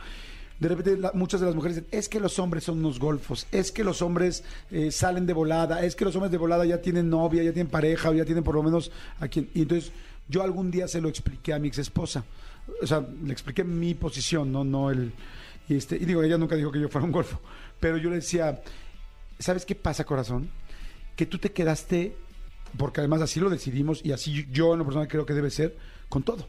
De 0.59 0.67
repente 0.67 0.99
muchas 1.13 1.41
de 1.41 1.45
las 1.45 1.53
mujeres 1.53 1.75
dicen, 1.75 1.89
es 1.91 2.09
que 2.09 2.19
los 2.19 2.39
hombres 2.39 2.63
son 2.63 2.79
unos 2.79 2.97
golfos, 2.97 3.45
es 3.51 3.71
que 3.71 3.83
los 3.83 4.01
hombres 4.01 4.43
eh, 4.71 4.89
salen 4.89 5.27
de 5.27 5.33
volada, 5.33 5.85
es 5.85 5.95
que 5.95 6.03
los 6.03 6.15
hombres 6.15 6.31
de 6.31 6.39
volada 6.39 6.65
ya 6.65 6.81
tienen 6.81 7.07
novia, 7.07 7.43
ya 7.43 7.53
tienen 7.53 7.69
pareja, 7.69 8.09
o 8.09 8.13
ya 8.15 8.25
tienen 8.25 8.43
por 8.43 8.55
lo 8.55 8.63
menos 8.63 8.91
a 9.19 9.27
quien... 9.27 9.51
Y 9.53 9.61
entonces 9.61 9.91
yo 10.27 10.41
algún 10.41 10.71
día 10.71 10.87
se 10.87 11.01
lo 11.01 11.07
expliqué 11.07 11.53
a 11.53 11.59
mi 11.59 11.67
ex 11.67 11.77
esposa. 11.77 12.25
O 12.81 12.87
sea, 12.87 13.05
le 13.23 13.31
expliqué 13.31 13.63
mi 13.63 13.93
posición, 13.93 14.51
no, 14.51 14.63
no 14.63 14.89
el... 14.89 15.13
Y, 15.69 15.75
este, 15.75 15.97
y 15.97 16.05
digo, 16.05 16.23
ella 16.23 16.39
nunca 16.39 16.55
dijo 16.55 16.71
que 16.71 16.79
yo 16.79 16.89
fuera 16.89 17.05
un 17.05 17.11
golfo, 17.11 17.39
pero 17.79 17.97
yo 17.97 18.09
le 18.09 18.15
decía, 18.15 18.59
¿sabes 19.37 19.65
qué 19.67 19.75
pasa, 19.75 20.03
corazón? 20.03 20.49
Que 21.15 21.25
tú 21.25 21.37
te 21.37 21.51
quedaste, 21.51 22.15
porque 22.77 23.01
además 23.01 23.21
así 23.21 23.39
lo 23.39 23.49
decidimos 23.49 24.03
y 24.03 24.11
así 24.11 24.47
yo 24.51 24.73
en 24.73 24.79
lo 24.79 24.85
personal 24.85 25.07
creo 25.07 25.25
que 25.25 25.33
debe 25.33 25.51
ser, 25.51 25.77
con 26.09 26.23
todo 26.23 26.47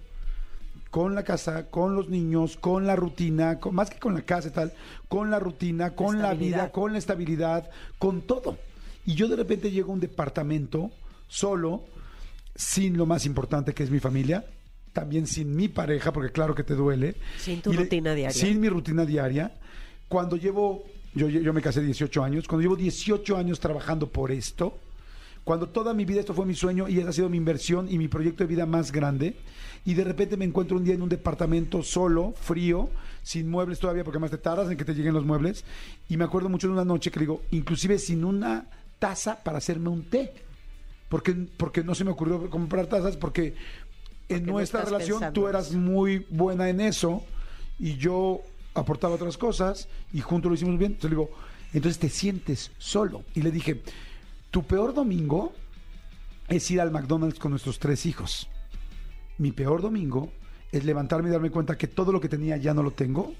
con 0.92 1.14
la 1.14 1.24
casa, 1.24 1.70
con 1.70 1.96
los 1.96 2.10
niños, 2.10 2.58
con 2.58 2.86
la 2.86 2.96
rutina, 2.96 3.58
con, 3.58 3.74
más 3.74 3.88
que 3.88 3.98
con 3.98 4.12
la 4.12 4.20
casa 4.20 4.48
y 4.48 4.50
tal, 4.50 4.74
con 5.08 5.30
la 5.30 5.38
rutina, 5.38 5.94
con 5.94 6.20
la, 6.20 6.34
vida, 6.34 6.70
con 6.70 6.92
la 6.92 6.98
estabilidad, 6.98 7.70
con 7.98 8.20
todo. 8.20 8.58
Y 9.06 9.14
yo 9.14 9.26
de 9.26 9.36
repente 9.36 9.70
llego 9.70 9.90
a 9.90 9.94
un 9.94 10.00
departamento 10.00 10.90
solo, 11.28 11.86
sin 12.54 12.98
lo 12.98 13.06
más 13.06 13.24
importante 13.24 13.72
que 13.72 13.84
es 13.84 13.90
mi 13.90 14.00
familia, 14.00 14.44
también 14.92 15.26
sin 15.26 15.56
mi 15.56 15.68
pareja, 15.68 16.12
porque 16.12 16.30
claro 16.30 16.54
que 16.54 16.62
te 16.62 16.74
duele. 16.74 17.16
Sin 17.38 17.62
tu 17.62 17.72
le- 17.72 17.78
rutina 17.78 18.14
diaria. 18.14 18.38
Sin 18.38 18.60
mi 18.60 18.68
rutina 18.68 19.06
diaria. 19.06 19.50
Cuando 20.08 20.36
llevo, 20.36 20.84
yo, 21.14 21.28
yo 21.28 21.52
me 21.52 21.60
casé 21.60 21.82
18 21.82 22.24
años, 22.24 22.48
cuando 22.48 22.62
llevo 22.62 22.76
18 22.76 23.36
años 23.36 23.60
trabajando 23.60 24.08
por 24.08 24.30
esto, 24.32 24.78
cuando 25.44 25.68
toda 25.68 25.92
mi 25.92 26.04
vida 26.04 26.20
esto 26.20 26.34
fue 26.34 26.46
mi 26.46 26.54
sueño 26.54 26.88
y 26.88 26.98
esa 27.00 27.10
ha 27.10 27.12
sido 27.12 27.28
mi 27.28 27.36
inversión 27.36 27.90
y 27.90 27.98
mi 27.98 28.08
proyecto 28.08 28.44
de 28.44 28.48
vida 28.48 28.64
más 28.64 28.92
grande, 28.92 29.36
y 29.84 29.94
de 29.94 30.04
repente 30.04 30.36
me 30.36 30.44
encuentro 30.44 30.76
un 30.76 30.84
día 30.84 30.94
en 30.94 31.02
un 31.02 31.08
departamento 31.08 31.82
solo, 31.82 32.32
frío, 32.40 32.88
sin 33.22 33.50
muebles 33.50 33.80
todavía, 33.80 34.04
porque 34.04 34.18
además 34.18 34.30
te 34.30 34.38
tardas 34.38 34.70
en 34.70 34.76
que 34.76 34.84
te 34.84 34.94
lleguen 34.94 35.14
los 35.14 35.24
muebles, 35.24 35.64
y 36.08 36.16
me 36.16 36.24
acuerdo 36.24 36.48
mucho 36.48 36.68
de 36.68 36.74
una 36.74 36.84
noche 36.84 37.10
que 37.10 37.20
digo, 37.20 37.42
inclusive 37.50 37.98
sin 37.98 38.24
una 38.24 38.66
taza 38.98 39.42
para 39.42 39.58
hacerme 39.58 39.88
un 39.88 40.04
té, 40.04 40.32
porque, 41.08 41.34
porque 41.56 41.82
no 41.82 41.94
se 41.94 42.04
me 42.04 42.12
ocurrió 42.12 42.48
comprar 42.48 42.86
tazas, 42.86 43.16
porque 43.16 43.54
en 44.28 44.46
nuestra 44.46 44.84
relación 44.84 45.32
tú 45.32 45.48
eras 45.48 45.72
muy 45.72 46.24
buena 46.30 46.68
en 46.68 46.80
eso, 46.80 47.24
y 47.80 47.96
yo 47.96 48.42
aportaba 48.74 49.14
otras 49.14 49.36
cosas, 49.36 49.88
y 50.12 50.20
juntos 50.20 50.50
lo 50.50 50.54
hicimos 50.54 50.78
bien, 50.78 50.92
entonces 50.92 51.10
le 51.10 51.16
digo, 51.16 51.30
entonces 51.72 51.98
te 51.98 52.08
sientes 52.08 52.70
solo, 52.78 53.24
y 53.34 53.42
le 53.42 53.50
dije, 53.50 53.82
tu 54.50 54.64
peor 54.64 54.94
domingo 54.94 55.52
es 56.48 56.70
ir 56.70 56.80
al 56.80 56.90
McDonald's 56.90 57.38
con 57.38 57.50
nuestros 57.50 57.78
tres 57.78 58.06
hijos. 58.06 58.48
Mi 59.38 59.52
peor 59.52 59.80
domingo 59.80 60.32
es 60.70 60.84
levantarme 60.84 61.28
y 61.28 61.32
darme 61.32 61.50
cuenta 61.50 61.76
que 61.76 61.86
todo 61.86 62.12
lo 62.12 62.20
que 62.20 62.28
tenía 62.28 62.56
ya 62.56 62.74
no 62.74 62.82
lo 62.82 62.90
tengo 62.90 63.34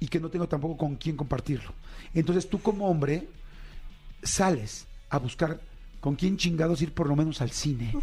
y 0.00 0.08
que 0.08 0.20
no 0.20 0.28
tengo 0.28 0.48
tampoco 0.48 0.76
con 0.76 0.96
quién 0.96 1.16
compartirlo. 1.16 1.72
Entonces 2.12 2.48
tú 2.48 2.60
como 2.60 2.88
hombre 2.88 3.28
sales 4.22 4.86
a 5.10 5.18
buscar 5.18 5.60
con 6.00 6.16
quién 6.16 6.36
chingados 6.36 6.82
ir 6.82 6.92
por 6.92 7.06
lo 7.06 7.16
menos 7.16 7.40
al 7.40 7.50
cine. 7.50 7.94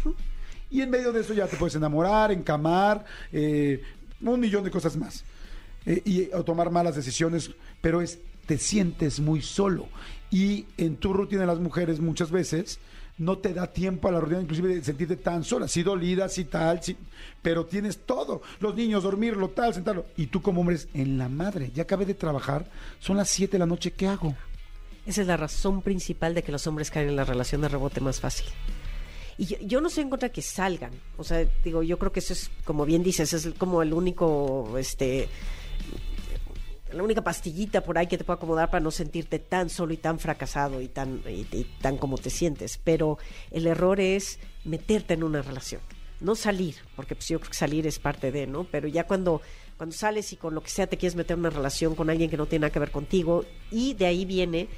Y 0.70 0.80
en 0.80 0.90
medio 0.90 1.12
de 1.12 1.20
eso 1.20 1.34
ya 1.34 1.46
te 1.46 1.56
puedes 1.56 1.74
enamorar, 1.74 2.32
encamar, 2.32 3.04
eh, 3.32 3.82
un 4.20 4.40
millón 4.40 4.64
de 4.64 4.70
cosas 4.70 4.96
más. 4.96 5.24
Eh, 5.86 6.02
y, 6.04 6.34
o 6.34 6.44
tomar 6.44 6.70
malas 6.70 6.96
decisiones, 6.96 7.50
pero 7.80 8.02
es 8.02 8.18
te 8.46 8.58
sientes 8.58 9.20
muy 9.20 9.42
solo. 9.42 9.88
Y 10.30 10.66
en 10.76 10.96
tu 10.96 11.12
rutina 11.12 11.46
las 11.46 11.60
mujeres 11.60 12.00
muchas 12.00 12.30
veces 12.30 12.80
no 13.18 13.38
te 13.38 13.52
da 13.52 13.66
tiempo 13.66 14.08
a 14.08 14.12
la 14.12 14.20
rutina, 14.20 14.40
inclusive 14.40 14.74
de 14.74 14.82
sentirte 14.82 15.16
tan 15.16 15.44
sola, 15.44 15.68
sí 15.68 15.82
dolida, 15.82 16.28
sí 16.28 16.46
tal, 16.46 16.82
sí, 16.82 16.96
pero 17.42 17.66
tienes 17.66 17.98
todo, 17.98 18.40
los 18.60 18.74
niños, 18.74 19.02
dormirlo, 19.02 19.50
tal, 19.50 19.74
sentarlo. 19.74 20.06
Y 20.16 20.26
tú 20.26 20.40
como 20.40 20.62
hombre 20.62 20.78
en 20.94 21.18
la 21.18 21.28
madre, 21.28 21.70
ya 21.74 21.82
acabé 21.82 22.06
de 22.06 22.14
trabajar, 22.14 22.68
son 22.98 23.18
las 23.18 23.28
7 23.28 23.52
de 23.52 23.58
la 23.58 23.66
noche, 23.66 23.92
¿qué 23.92 24.06
hago? 24.08 24.34
Esa 25.06 25.20
es 25.20 25.26
la 25.26 25.36
razón 25.36 25.82
principal 25.82 26.34
de 26.34 26.42
que 26.42 26.52
los 26.52 26.66
hombres 26.66 26.90
caen 26.90 27.10
en 27.10 27.16
la 27.16 27.24
relación 27.24 27.60
de 27.60 27.68
rebote 27.68 28.00
más 28.00 28.20
fácil. 28.20 28.46
Y 29.36 29.46
yo, 29.46 29.56
yo 29.60 29.80
no 29.80 29.88
estoy 29.88 30.02
en 30.04 30.10
contra 30.10 30.28
de 30.28 30.32
que 30.32 30.42
salgan. 30.42 30.92
O 31.16 31.24
sea, 31.24 31.46
digo, 31.62 31.82
yo 31.82 31.98
creo 31.98 32.12
que 32.12 32.20
eso 32.20 32.32
es, 32.32 32.50
como 32.64 32.84
bien 32.84 33.02
dices, 33.02 33.32
es 33.32 33.48
como 33.58 33.82
el 33.82 33.92
único, 33.92 34.76
este, 34.78 35.28
la 36.92 37.02
única 37.02 37.22
pastillita 37.22 37.82
por 37.82 37.98
ahí 37.98 38.06
que 38.06 38.18
te 38.18 38.24
puede 38.24 38.36
acomodar 38.36 38.70
para 38.70 38.82
no 38.82 38.90
sentirte 38.90 39.38
tan 39.38 39.70
solo 39.70 39.92
y 39.92 39.96
tan 39.96 40.18
fracasado 40.18 40.80
y 40.80 40.88
tan, 40.88 41.22
tan 41.80 41.96
como 41.96 42.18
te 42.18 42.30
sientes. 42.30 42.78
Pero 42.82 43.18
el 43.50 43.66
error 43.66 44.00
es 44.00 44.38
meterte 44.64 45.14
en 45.14 45.22
una 45.22 45.42
relación, 45.42 45.80
no 46.20 46.34
salir, 46.34 46.76
porque 46.96 47.14
pues 47.14 47.28
yo 47.28 47.38
creo 47.38 47.50
que 47.50 47.56
salir 47.56 47.86
es 47.86 47.98
parte 47.98 48.30
de, 48.32 48.46
¿no? 48.46 48.64
Pero 48.64 48.88
ya 48.88 49.06
cuando, 49.06 49.40
cuando 49.76 49.94
sales 49.94 50.32
y 50.32 50.36
con 50.36 50.54
lo 50.54 50.62
que 50.62 50.70
sea 50.70 50.86
te 50.86 50.96
quieres 50.96 51.16
meter 51.16 51.34
en 51.34 51.40
una 51.40 51.50
relación 51.50 51.94
con 51.94 52.10
alguien 52.10 52.30
que 52.30 52.36
no 52.36 52.46
tiene 52.46 52.62
nada 52.62 52.72
que 52.72 52.78
ver 52.78 52.90
contigo, 52.90 53.44
y 53.70 53.94
de 53.94 54.06
ahí 54.06 54.24
viene 54.24 54.68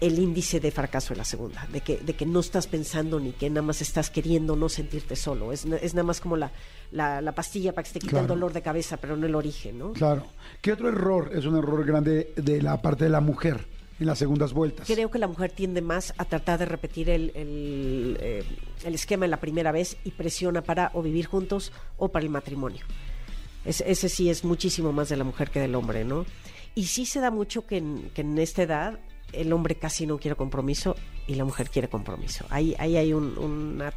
el 0.00 0.18
índice 0.18 0.60
de 0.60 0.70
fracaso 0.70 1.12
en 1.14 1.18
la 1.18 1.24
segunda, 1.24 1.66
de 1.72 1.80
que, 1.80 1.98
de 1.98 2.14
que 2.14 2.26
no 2.26 2.40
estás 2.40 2.66
pensando 2.66 3.18
ni 3.20 3.32
que 3.32 3.48
nada 3.48 3.62
más 3.62 3.80
estás 3.80 4.10
queriendo 4.10 4.56
no 4.56 4.68
sentirte 4.68 5.16
solo. 5.16 5.52
Es, 5.52 5.64
es 5.64 5.94
nada 5.94 6.04
más 6.04 6.20
como 6.20 6.36
la, 6.36 6.50
la, 6.90 7.20
la 7.20 7.32
pastilla 7.32 7.72
para 7.72 7.84
que 7.84 7.88
se 7.88 7.94
te 7.94 8.00
quite 8.00 8.10
el 8.16 8.18
Claro. 8.26 8.34
dolor 8.34 8.52
de 8.52 8.60
cabeza, 8.62 8.96
pero 8.98 9.16
no 9.16 9.26
el 9.26 9.34
origen, 9.34 9.78
¿no? 9.78 9.92
Claro. 9.92 10.26
¿Qué 10.60 10.72
otro 10.72 10.88
error 10.88 11.30
es 11.34 11.46
un 11.46 11.56
error 11.56 11.84
grande 11.86 12.32
de 12.36 12.60
la 12.60 12.82
parte 12.82 13.04
de 13.04 13.10
la 13.10 13.20
mujer 13.20 13.66
en 14.00 14.06
las 14.06 14.18
segundas 14.18 14.52
vueltas? 14.52 14.86
Creo 14.86 15.10
que 15.10 15.18
la 15.18 15.28
mujer 15.28 15.52
tiende 15.52 15.80
más 15.80 16.12
a 16.18 16.24
tratar 16.24 16.58
de 16.58 16.66
repetir 16.66 17.08
el, 17.08 17.30
el, 17.34 18.16
eh, 18.20 18.44
el 18.84 18.94
esquema 18.94 19.24
en 19.26 19.30
la 19.30 19.38
primera 19.40 19.70
vez 19.72 19.96
y 20.04 20.10
presiona 20.10 20.62
para 20.62 20.90
o 20.94 21.02
vivir 21.02 21.26
juntos 21.26 21.72
o 21.96 22.08
para 22.08 22.24
el 22.24 22.30
matrimonio. 22.30 22.84
Es- 23.64 23.82
ese 23.86 24.08
sí 24.08 24.28
es 24.28 24.44
muchísimo 24.44 24.92
más 24.92 25.08
de 25.08 25.16
la 25.16 25.24
mujer 25.24 25.50
que 25.50 25.60
del 25.60 25.74
hombre, 25.76 26.04
¿no? 26.04 26.26
Y 26.74 26.86
sí 26.86 27.06
se 27.06 27.20
da 27.20 27.30
mucho 27.30 27.64
que 27.66 27.76
en, 27.78 28.10
que 28.12 28.22
en 28.22 28.36
esta 28.38 28.64
edad 28.64 28.98
el 29.40 29.52
hombre 29.52 29.74
casi 29.76 30.06
no 30.06 30.18
quiere 30.18 30.36
compromiso 30.36 30.96
y 31.26 31.34
la 31.34 31.44
mujer 31.44 31.70
quiere 31.70 31.88
compromiso. 31.88 32.44
Ahí, 32.50 32.74
ahí 32.78 32.96
hay 32.96 33.12
un, 33.12 33.36
una 33.38 33.92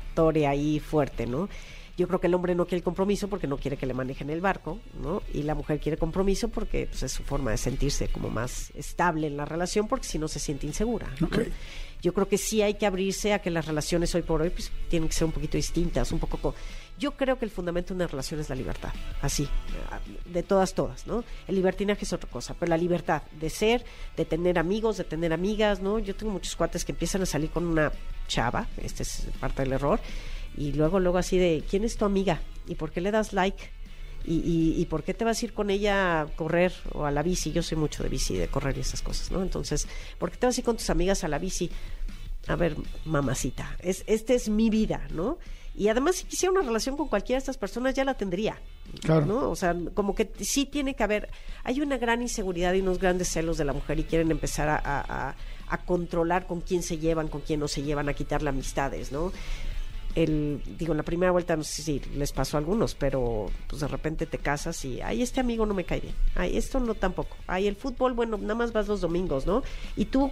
ahí 0.47 0.80
fuerte, 0.80 1.26
¿no? 1.28 1.50
Yo 1.97 2.08
creo 2.08 2.19
que 2.21 2.28
el 2.28 2.36
hombre 2.36 2.54
no 2.54 2.67
quiere 2.67 2.84
compromiso 2.84 3.28
porque 3.28 3.47
no 3.47 3.58
quiere 3.58 3.76
que 3.76 3.88
le 3.88 3.93
manejen 3.95 4.30
el 4.30 4.39
barco, 4.39 4.80
¿no? 5.02 5.23
Y 5.34 5.41
la 5.43 5.56
mujer 5.56 5.80
quiere 5.80 5.97
compromiso 5.97 6.50
porque 6.50 6.86
pues, 6.86 7.02
es 7.02 7.12
su 7.12 7.23
forma 7.23 7.50
de 7.52 7.58
sentirse 7.58 8.08
como 8.10 8.30
más 8.30 8.71
estable 8.76 9.26
en 9.26 9.36
la 9.36 9.45
relación 9.45 9.88
porque 9.88 10.06
si 10.06 10.19
no 10.19 10.28
se 10.28 10.38
siente 10.39 10.67
insegura. 10.67 11.08
Yo 12.04 12.13
creo 12.13 12.28
que 12.28 12.38
sí 12.38 12.62
hay 12.62 12.76
que 12.76 12.86
abrirse 12.86 13.34
a 13.34 13.39
que 13.39 13.50
las 13.50 13.65
relaciones 13.65 14.13
hoy 14.13 14.21
por 14.21 14.43
hoy 14.43 14.52
pues, 14.52 14.71
tienen 14.89 15.10
que 15.10 15.15
ser 15.15 15.26
un 15.26 15.32
poquito 15.32 15.58
distintas, 15.58 16.12
un 16.12 16.19
poco... 16.19 16.38
co- 16.38 16.56
Yo 16.97 17.12
creo 17.12 17.38
que 17.38 17.45
el 17.45 17.51
fundamento 17.51 17.93
de 17.93 17.97
una 17.97 18.07
relación 18.07 18.39
es 18.39 18.49
la 18.49 18.55
libertad, 18.55 18.91
así, 19.21 19.47
de 20.25 20.41
todas, 20.41 20.73
todas, 20.73 21.05
¿no? 21.05 21.23
El 21.47 21.55
libertinaje 21.55 22.05
es 22.05 22.13
otra 22.13 22.29
cosa, 22.29 22.55
pero 22.60 22.71
la 22.71 22.77
libertad 22.77 23.21
de 23.39 23.49
ser, 23.51 23.86
de 24.15 24.25
tener 24.25 24.57
amigos, 24.57 24.97
de 24.97 25.03
tener 25.03 25.31
amigas, 25.31 25.79
¿no? 25.79 25.99
Yo 25.99 26.15
tengo 26.15 26.31
muchos 26.31 26.55
cuates 26.55 26.83
que 26.83 26.93
empiezan 26.93 27.21
a 27.21 27.27
salir 27.27 27.51
con 27.51 27.65
una 27.65 27.91
chava, 28.27 28.67
este 28.77 29.03
es 29.03 29.27
parte 29.39 29.62
del 29.62 29.73
error, 29.73 29.99
y 30.57 30.73
luego, 30.73 30.99
luego 30.99 31.19
así 31.19 31.38
de, 31.38 31.63
¿quién 31.69 31.83
es 31.83 31.97
tu 31.97 32.05
amiga? 32.05 32.41
¿Y 32.67 32.75
por 32.75 32.91
qué 32.91 32.99
le 32.99 33.12
das 33.12 33.31
like? 33.31 33.69
¿Y, 34.25 34.39
y, 34.39 34.81
y 34.81 34.86
por 34.88 35.03
qué 35.03 35.13
te 35.13 35.23
vas 35.23 35.41
a 35.41 35.45
ir 35.45 35.53
con 35.53 35.69
ella 35.69 36.21
a 36.21 36.25
correr 36.25 36.73
o 36.93 37.05
a 37.05 37.12
la 37.12 37.21
bici? 37.21 37.51
Yo 37.51 37.62
soy 37.62 37.77
mucho 37.77 38.01
de 38.01 38.10
bici, 38.10 38.36
de 38.36 38.47
correr 38.47 38.75
y 38.75 38.81
esas 38.81 39.03
cosas, 39.03 39.31
¿no? 39.31 39.43
Entonces, 39.43 39.88
¿por 40.17 40.31
qué 40.31 40.38
te 40.38 40.47
vas 40.47 40.57
a 40.57 40.62
ir 40.62 40.65
con 40.65 40.77
tus 40.77 40.89
amigas 40.89 41.23
a 41.23 41.27
la 41.27 41.38
bici? 41.38 41.69
A 42.47 42.55
ver, 42.55 42.75
mamacita, 43.05 43.75
es, 43.79 44.03
esta 44.07 44.33
es 44.33 44.49
mi 44.49 44.69
vida, 44.69 45.07
¿no? 45.12 45.38
Y 45.78 45.88
además, 45.90 46.16
si 46.16 46.26
quisiera 46.26 46.52
una 46.52 46.62
relación 46.63 46.98
con 46.98 47.08
cualquiera 47.08 47.38
de 47.38 47.44
estas 47.44 47.58
personas, 47.58 47.94
ya 47.94 48.04
la 48.04 48.16
tendría. 48.16 48.60
Claro. 49.02 49.26
¿no? 49.28 49.50
O 49.52 49.56
sea, 49.56 49.76
como 49.94 50.16
que 50.16 50.32
sí 50.42 50.66
tiene 50.66 50.96
que 50.96 51.04
haber. 51.04 51.30
Hay 51.63 51.80
una 51.82 51.98
gran 51.98 52.22
inseguridad 52.22 52.74
y 52.74 52.82
unos 52.82 52.98
grandes 53.00 53.28
celos 53.30 53.58
de 53.58 53.66
la 53.66 53.74
mujer 53.74 54.00
y 54.00 54.04
quieren 54.04 54.32
empezar 54.32 54.68
a, 54.70 54.76
a- 54.78 55.30
a- 55.30 55.36
a 55.70 55.78
controlar 55.86 56.48
con 56.48 56.62
quién 56.62 56.82
se 56.82 56.98
llevan, 56.98 57.28
con 57.28 57.42
quién 57.42 57.60
no 57.60 57.68
se 57.68 57.84
llevan, 57.84 58.10
a 58.10 58.13
quitarle 58.13 58.50
amistades, 58.50 59.12
¿no? 59.12 59.32
El, 60.16 60.63
digo, 60.80 60.94
en 60.94 60.98
la 60.98 61.04
primera 61.04 61.32
vuelta 61.32 61.56
no 61.56 61.63
sé 61.63 61.84
si 61.84 62.00
les 62.16 62.32
pasó 62.32 62.58
a 62.58 62.60
algunos, 62.60 62.96
pero 62.96 63.52
pues 63.68 63.82
de 63.82 63.88
repente 63.88 64.26
te 64.26 64.40
casas 64.40 64.84
y, 64.84 65.00
ay, 65.02 65.22
este 65.22 65.42
amigo 65.42 65.66
no 65.68 65.76
me 65.76 65.84
cae 65.84 66.00
bien, 66.00 66.16
ay, 66.34 66.58
esto 66.58 66.80
no 66.80 66.96
tampoco, 66.96 67.38
ay, 67.46 67.68
el 67.68 67.76
fútbol, 67.76 68.13
bueno, 68.13 68.36
nada 68.38 68.56
más 68.56 68.74
vas 68.74 68.88
los 68.88 69.02
domingos, 69.02 69.46
¿no? 69.46 69.62
Y 69.96 70.06
tú 70.06 70.32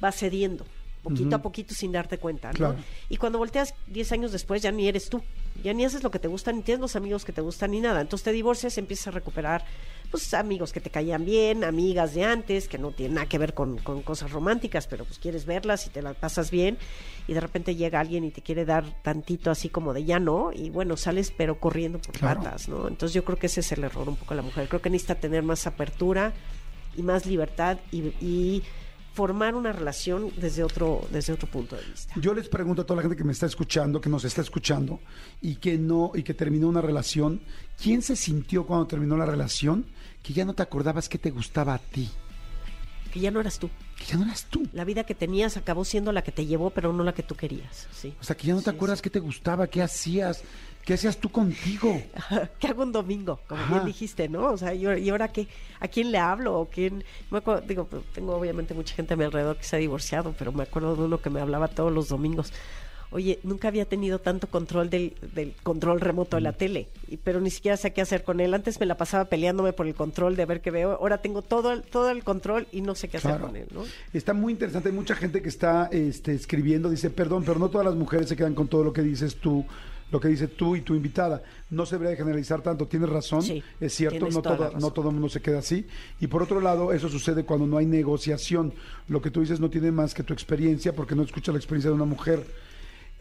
vas 0.00 0.16
cediendo, 0.18 0.64
poquito 1.02 1.36
a 1.36 1.42
poquito 1.42 1.74
sin 1.74 1.92
darte 1.92 2.18
cuenta, 2.18 2.48
¿no? 2.52 2.56
Claro. 2.56 2.76
Y 3.08 3.16
cuando 3.16 3.38
volteas 3.38 3.74
10 3.88 4.12
años 4.12 4.32
después 4.32 4.62
ya 4.62 4.70
ni 4.70 4.86
eres 4.88 5.08
tú, 5.08 5.22
ya 5.62 5.72
ni 5.74 5.84
haces 5.84 6.02
lo 6.02 6.10
que 6.10 6.18
te 6.18 6.28
gusta, 6.28 6.52
ni 6.52 6.62
tienes 6.62 6.80
los 6.80 6.96
amigos 6.96 7.24
que 7.24 7.32
te 7.32 7.40
gustan, 7.40 7.72
ni 7.72 7.80
nada. 7.80 8.00
Entonces 8.00 8.24
te 8.24 8.32
divorcias, 8.32 8.78
empiezas 8.78 9.08
a 9.08 9.10
recuperar 9.10 9.64
pues 10.10 10.34
amigos 10.34 10.72
que 10.74 10.80
te 10.80 10.90
caían 10.90 11.24
bien, 11.24 11.64
amigas 11.64 12.14
de 12.14 12.22
antes, 12.24 12.68
que 12.68 12.76
no 12.76 12.90
tienen 12.90 13.14
nada 13.14 13.26
que 13.28 13.38
ver 13.38 13.54
con, 13.54 13.78
con 13.78 14.02
cosas 14.02 14.30
románticas, 14.30 14.86
pero 14.86 15.06
pues 15.06 15.18
quieres 15.18 15.46
verlas 15.46 15.86
y 15.86 15.90
te 15.90 16.02
las 16.02 16.14
pasas 16.16 16.50
bien, 16.50 16.76
y 17.26 17.32
de 17.32 17.40
repente 17.40 17.74
llega 17.76 17.98
alguien 17.98 18.22
y 18.24 18.30
te 18.30 18.42
quiere 18.42 18.66
dar 18.66 18.84
tantito 19.02 19.50
así 19.50 19.70
como 19.70 19.94
de 19.94 20.04
ya 20.04 20.18
no, 20.18 20.50
y 20.52 20.68
bueno, 20.68 20.98
sales 20.98 21.32
pero 21.34 21.58
corriendo 21.58 21.98
por 21.98 22.14
Claro. 22.18 22.42
patas, 22.42 22.68
¿no? 22.68 22.88
Entonces 22.88 23.14
yo 23.14 23.24
creo 23.24 23.38
que 23.38 23.46
ese 23.46 23.60
es 23.60 23.72
el 23.72 23.84
error 23.84 24.06
un 24.06 24.16
poco 24.16 24.34
de 24.34 24.42
la 24.42 24.42
mujer. 24.42 24.68
Creo 24.68 24.82
que 24.82 24.90
necesita 24.90 25.14
tener 25.14 25.42
más 25.42 25.66
apertura 25.66 26.34
y 26.94 27.00
más 27.02 27.24
libertad 27.24 27.78
y, 27.90 28.00
y 28.20 28.62
formar 29.12 29.54
una 29.54 29.72
relación 29.72 30.30
desde 30.36 30.62
otro, 30.64 31.06
desde 31.10 31.32
otro 31.32 31.48
punto 31.48 31.76
de 31.76 31.82
vista. 31.84 32.14
Yo 32.16 32.32
les 32.34 32.48
pregunto 32.48 32.82
a 32.82 32.86
toda 32.86 32.96
la 32.96 33.02
gente 33.02 33.16
que 33.16 33.24
me 33.24 33.32
está 33.32 33.46
escuchando, 33.46 34.00
que 34.00 34.08
nos 34.08 34.24
está 34.24 34.40
escuchando 34.40 35.00
y 35.40 35.56
que 35.56 35.76
no 35.78 36.12
y 36.14 36.22
que 36.22 36.34
terminó 36.34 36.68
una 36.68 36.80
relación, 36.80 37.40
¿quién 37.80 38.02
se 38.02 38.16
sintió 38.16 38.66
cuando 38.66 38.86
terminó 38.86 39.16
la 39.16 39.26
relación 39.26 39.86
que 40.22 40.32
ya 40.32 40.44
no 40.44 40.54
te 40.54 40.62
acordabas 40.62 41.08
que 41.08 41.18
te 41.18 41.30
gustaba 41.30 41.74
a 41.74 41.78
ti? 41.78 42.08
Que 43.12 43.20
ya 43.20 43.30
no 43.30 43.40
eras 43.40 43.58
tú. 43.58 43.68
Que 43.98 44.04
ya 44.06 44.16
no 44.16 44.24
eras 44.24 44.46
tú. 44.48 44.66
La 44.72 44.84
vida 44.84 45.04
que 45.04 45.14
tenías 45.14 45.58
acabó 45.58 45.84
siendo 45.84 46.12
la 46.12 46.22
que 46.22 46.32
te 46.32 46.46
llevó, 46.46 46.70
pero 46.70 46.94
no 46.94 47.04
la 47.04 47.12
que 47.12 47.22
tú 47.22 47.34
querías. 47.34 47.86
Sí. 47.92 48.14
O 48.18 48.24
sea, 48.24 48.34
que 48.36 48.46
ya 48.46 48.54
no 48.54 48.62
te 48.62 48.70
Sí, 48.70 48.76
acuerdas 48.76 49.02
qué 49.02 49.10
te 49.10 49.20
gustaba, 49.20 49.66
qué 49.66 49.82
hacías, 49.82 50.42
qué 50.84 50.94
hacías 50.94 51.16
tú 51.18 51.30
contigo. 51.30 52.00
¿Qué 52.58 52.66
hago 52.68 52.82
un 52.82 52.92
domingo? 52.92 53.40
Como 53.48 53.62
Ajá. 53.62 53.74
bien 53.74 53.86
dijiste, 53.86 54.28
¿no? 54.28 54.50
O 54.52 54.56
sea, 54.56 54.74
¿y 54.74 54.84
ahora- 54.84 54.98
¿y 54.98 55.08
ahora 55.10 55.28
qué? 55.28 55.46
¿A 55.80 55.88
quién 55.88 56.10
le 56.12 56.18
hablo? 56.18 56.58
¿O 56.60 56.66
quién? 56.68 57.04
Me 57.30 57.38
acuerdo, 57.38 57.62
digo, 57.66 57.84
pues, 57.86 58.02
tengo 58.12 58.34
obviamente 58.36 58.74
mucha 58.74 58.94
gente 58.94 59.14
a 59.14 59.16
mi 59.16 59.24
alrededor 59.24 59.56
que 59.56 59.64
se 59.64 59.76
ha 59.76 59.78
divorciado, 59.78 60.34
pero 60.38 60.52
me 60.52 60.62
acuerdo 60.64 60.96
de 60.96 61.02
uno 61.04 61.20
que 61.20 61.30
me 61.30 61.40
hablaba 61.40 61.68
todos 61.68 61.92
los 61.92 62.08
domingos. 62.08 62.52
Oye, 63.14 63.38
nunca 63.42 63.68
había 63.68 63.84
tenido 63.84 64.20
tanto 64.20 64.46
control 64.46 64.88
del, 64.88 65.14
del 65.34 65.52
control 65.62 66.00
remoto 66.00 66.36
de 66.36 66.40
Mm. 66.40 66.44
la 66.44 66.52
tele, 66.54 66.88
y- 67.08 67.18
pero 67.18 67.42
ni 67.42 67.50
siquiera 67.50 67.76
sé 67.76 67.92
qué 67.92 68.00
hacer 68.00 68.24
con 68.24 68.40
él. 68.40 68.54
Antes 68.54 68.80
me 68.80 68.86
la 68.86 68.96
pasaba 68.96 69.26
peleándome 69.26 69.74
por 69.74 69.86
el 69.86 69.94
control 69.94 70.34
de 70.34 70.46
ver 70.46 70.62
qué 70.62 70.70
veo. 70.70 70.92
Ahora 70.92 71.18
tengo 71.18 71.42
todo 71.42 71.72
el, 71.72 71.82
todo 71.82 72.08
el 72.08 72.24
control 72.24 72.66
y 72.72 72.80
no 72.80 72.94
sé 72.94 73.08
qué 73.08 73.18
hacer 73.18 73.32
Claro. 73.32 73.48
con 73.48 73.56
él, 73.56 73.66
¿no? 73.70 73.84
Está 74.14 74.32
muy 74.32 74.54
interesante, 74.54 74.88
hay 74.88 74.94
mucha 74.94 75.14
gente 75.14 75.42
que 75.42 75.50
está 75.50 75.90
este, 75.92 76.32
escribiendo, 76.32 76.88
dice, 76.88 77.10
perdón, 77.10 77.44
pero 77.44 77.58
no 77.58 77.68
todas 77.68 77.84
las 77.86 77.96
mujeres 77.96 78.30
se 78.30 78.34
quedan 78.36 78.54
con 78.54 78.66
todo 78.68 78.82
lo 78.82 78.94
que 78.94 79.02
dices 79.02 79.36
tú, 79.36 79.66
lo 80.12 80.20
que 80.20 80.28
dice 80.28 80.46
tú 80.46 80.76
y 80.76 80.82
tu 80.82 80.94
invitada. 80.94 81.42
No 81.70 81.86
se 81.86 81.94
debería 81.94 82.10
de 82.10 82.16
generalizar 82.18 82.60
tanto, 82.60 82.86
tienes 82.86 83.08
razón, 83.08 83.42
Sí, 83.42 83.62
es 83.80 83.94
cierto, 83.94 84.28
no, 84.28 84.42
toda 84.42 84.70
no 84.78 84.90
todo 84.92 85.08
el 85.08 85.14
mundo 85.14 85.30
se 85.30 85.40
queda 85.40 85.60
así. 85.60 85.86
Y 86.20 86.26
por 86.26 86.42
otro 86.42 86.60
lado, 86.60 86.92
eso 86.92 87.08
sucede 87.08 87.44
cuando 87.44 87.66
no 87.66 87.78
hay 87.78 87.86
negociación. 87.86 88.74
Lo 89.08 89.22
que 89.22 89.30
tú 89.30 89.40
dices 89.40 89.58
no 89.58 89.70
tiene 89.70 89.90
más 89.90 90.12
que 90.12 90.22
tu 90.22 90.34
experiencia, 90.34 90.94
porque 90.94 91.14
no 91.14 91.22
escuchas 91.22 91.54
la 91.54 91.58
experiencia 91.58 91.90
de 91.90 91.96
una 91.96 92.04
mujer. 92.04 92.44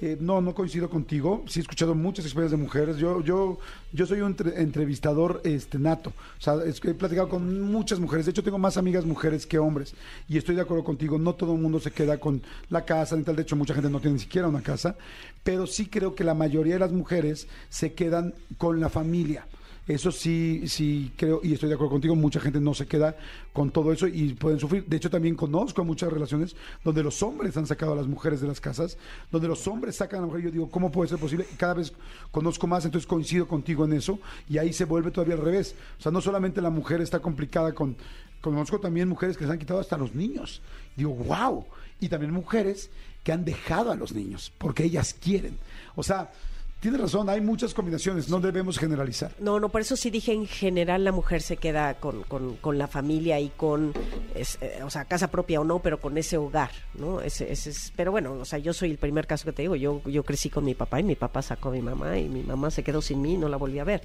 Eh, 0.03 0.17
no, 0.19 0.41
no 0.41 0.55
coincido 0.55 0.89
contigo. 0.89 1.43
Sí 1.47 1.59
he 1.59 1.61
escuchado 1.61 1.93
muchas 1.93 2.25
experiencias 2.25 2.59
de 2.59 2.65
mujeres. 2.65 2.97
Yo, 2.97 3.21
yo, 3.21 3.59
yo 3.93 4.05
soy 4.07 4.21
un 4.21 4.31
entre- 4.31 4.59
entrevistador 4.59 5.41
este, 5.43 5.77
nato. 5.77 6.09
O 6.39 6.41
sea, 6.41 6.55
he 6.65 6.93
platicado 6.95 7.29
con 7.29 7.61
muchas 7.71 7.99
mujeres. 7.99 8.25
De 8.25 8.31
hecho, 8.31 8.41
tengo 8.43 8.57
más 8.57 8.77
amigas 8.77 9.05
mujeres 9.05 9.45
que 9.45 9.59
hombres. 9.59 9.93
Y 10.27 10.39
estoy 10.39 10.55
de 10.55 10.61
acuerdo 10.61 10.83
contigo. 10.83 11.19
No 11.19 11.35
todo 11.35 11.53
el 11.53 11.61
mundo 11.61 11.79
se 11.79 11.91
queda 11.91 12.17
con 12.19 12.41
la 12.69 12.83
casa 12.83 13.15
ni 13.15 13.21
tal. 13.23 13.35
De 13.35 13.43
hecho, 13.43 13.55
mucha 13.55 13.75
gente 13.75 13.91
no 13.91 13.99
tiene 13.99 14.15
ni 14.15 14.19
siquiera 14.21 14.47
una 14.47 14.61
casa. 14.61 14.95
Pero 15.43 15.67
sí 15.67 15.85
creo 15.85 16.15
que 16.15 16.23
la 16.23 16.33
mayoría 16.33 16.73
de 16.73 16.79
las 16.79 16.91
mujeres 16.91 17.47
se 17.69 17.93
quedan 17.93 18.33
con 18.57 18.79
la 18.79 18.89
familia. 18.89 19.45
Eso 19.87 20.11
sí, 20.11 20.67
sí 20.67 21.11
creo, 21.17 21.41
y 21.43 21.53
estoy 21.53 21.67
de 21.67 21.75
acuerdo 21.75 21.93
contigo, 21.93 22.15
mucha 22.15 22.39
gente 22.39 22.59
no 22.59 22.73
se 22.73 22.85
queda 22.85 23.15
con 23.51 23.71
todo 23.71 23.91
eso 23.91 24.07
y 24.07 24.35
pueden 24.35 24.59
sufrir. 24.59 24.85
De 24.85 24.97
hecho, 24.97 25.09
también 25.09 25.35
conozco 25.35 25.83
muchas 25.83 26.13
relaciones 26.13 26.55
donde 26.83 27.01
los 27.01 27.21
hombres 27.23 27.57
han 27.57 27.65
sacado 27.65 27.93
a 27.93 27.95
las 27.95 28.05
mujeres 28.05 28.41
de 28.41 28.47
las 28.47 28.61
casas, 28.61 28.97
donde 29.31 29.47
los 29.47 29.67
hombres 29.67 29.95
sacan 29.95 30.19
a 30.19 30.21
la 30.21 30.27
mujer. 30.27 30.43
Yo 30.43 30.51
digo, 30.51 30.69
¿cómo 30.69 30.91
puede 30.91 31.09
ser 31.09 31.17
posible? 31.17 31.47
Cada 31.57 31.73
vez 31.73 31.93
conozco 32.31 32.67
más, 32.67 32.85
entonces 32.85 33.07
coincido 33.07 33.47
contigo 33.47 33.83
en 33.85 33.93
eso, 33.93 34.19
y 34.47 34.59
ahí 34.59 34.71
se 34.71 34.85
vuelve 34.85 35.09
todavía 35.09 35.33
al 35.33 35.41
revés. 35.41 35.75
O 35.97 36.01
sea, 36.01 36.11
no 36.11 36.21
solamente 36.21 36.61
la 36.61 36.69
mujer 36.69 37.01
está 37.01 37.19
complicada 37.19 37.73
con. 37.73 37.95
Conozco 38.39 38.79
también 38.79 39.07
mujeres 39.07 39.37
que 39.37 39.45
se 39.45 39.51
han 39.51 39.59
quitado 39.59 39.79
hasta 39.79 39.97
los 39.97 40.15
niños. 40.15 40.61
Digo, 40.95 41.11
wow. 41.13 41.65
Y 41.99 42.09
también 42.09 42.33
mujeres 42.33 42.89
que 43.23 43.31
han 43.31 43.45
dejado 43.45 43.91
a 43.91 43.95
los 43.95 44.13
niños 44.13 44.51
porque 44.57 44.83
ellas 44.83 45.13
quieren. 45.13 45.57
O 45.95 46.01
sea, 46.01 46.31
tienes 46.81 46.99
razón, 46.99 47.29
hay 47.29 47.39
muchas 47.39 47.73
combinaciones, 47.73 48.27
no 48.27 48.41
debemos 48.41 48.77
generalizar. 48.77 49.31
No, 49.39 49.59
no, 49.59 49.69
por 49.69 49.79
eso 49.79 49.95
sí 49.95 50.09
dije 50.09 50.33
en 50.33 50.47
general 50.47 51.03
la 51.05 51.11
mujer 51.13 51.41
se 51.41 51.55
queda 51.55 51.93
con, 51.93 52.23
con, 52.23 52.57
con 52.57 52.77
la 52.77 52.87
familia 52.87 53.39
y 53.39 53.49
con, 53.49 53.93
es, 54.35 54.57
eh, 54.61 54.81
o 54.83 54.89
sea, 54.89 55.05
casa 55.05 55.29
propia 55.31 55.61
o 55.61 55.63
no, 55.63 55.79
pero 55.79 55.99
con 56.01 56.17
ese 56.17 56.37
hogar, 56.37 56.71
¿no? 56.95 57.21
Ese, 57.21 57.51
ese 57.51 57.69
es, 57.69 57.93
pero 57.95 58.11
bueno, 58.11 58.33
o 58.33 58.45
sea, 58.45 58.59
yo 58.59 58.73
soy 58.73 58.91
el 58.91 58.97
primer 58.97 59.27
caso 59.27 59.45
que 59.45 59.53
te 59.53 59.61
digo, 59.61 59.75
yo, 59.77 60.01
yo 60.05 60.23
crecí 60.23 60.49
con 60.49 60.65
mi 60.65 60.73
papá 60.73 60.99
y 60.99 61.03
mi 61.03 61.15
papá 61.15 61.41
sacó 61.41 61.69
a 61.69 61.71
mi 61.71 61.81
mamá 61.81 62.17
y 62.17 62.27
mi 62.27 62.43
mamá 62.43 62.69
se 62.71 62.83
quedó 62.83 63.01
sin 63.01 63.21
mí 63.21 63.35
y 63.35 63.37
no 63.37 63.47
la 63.47 63.57
volví 63.57 63.79
a 63.79 63.83
ver, 63.83 64.01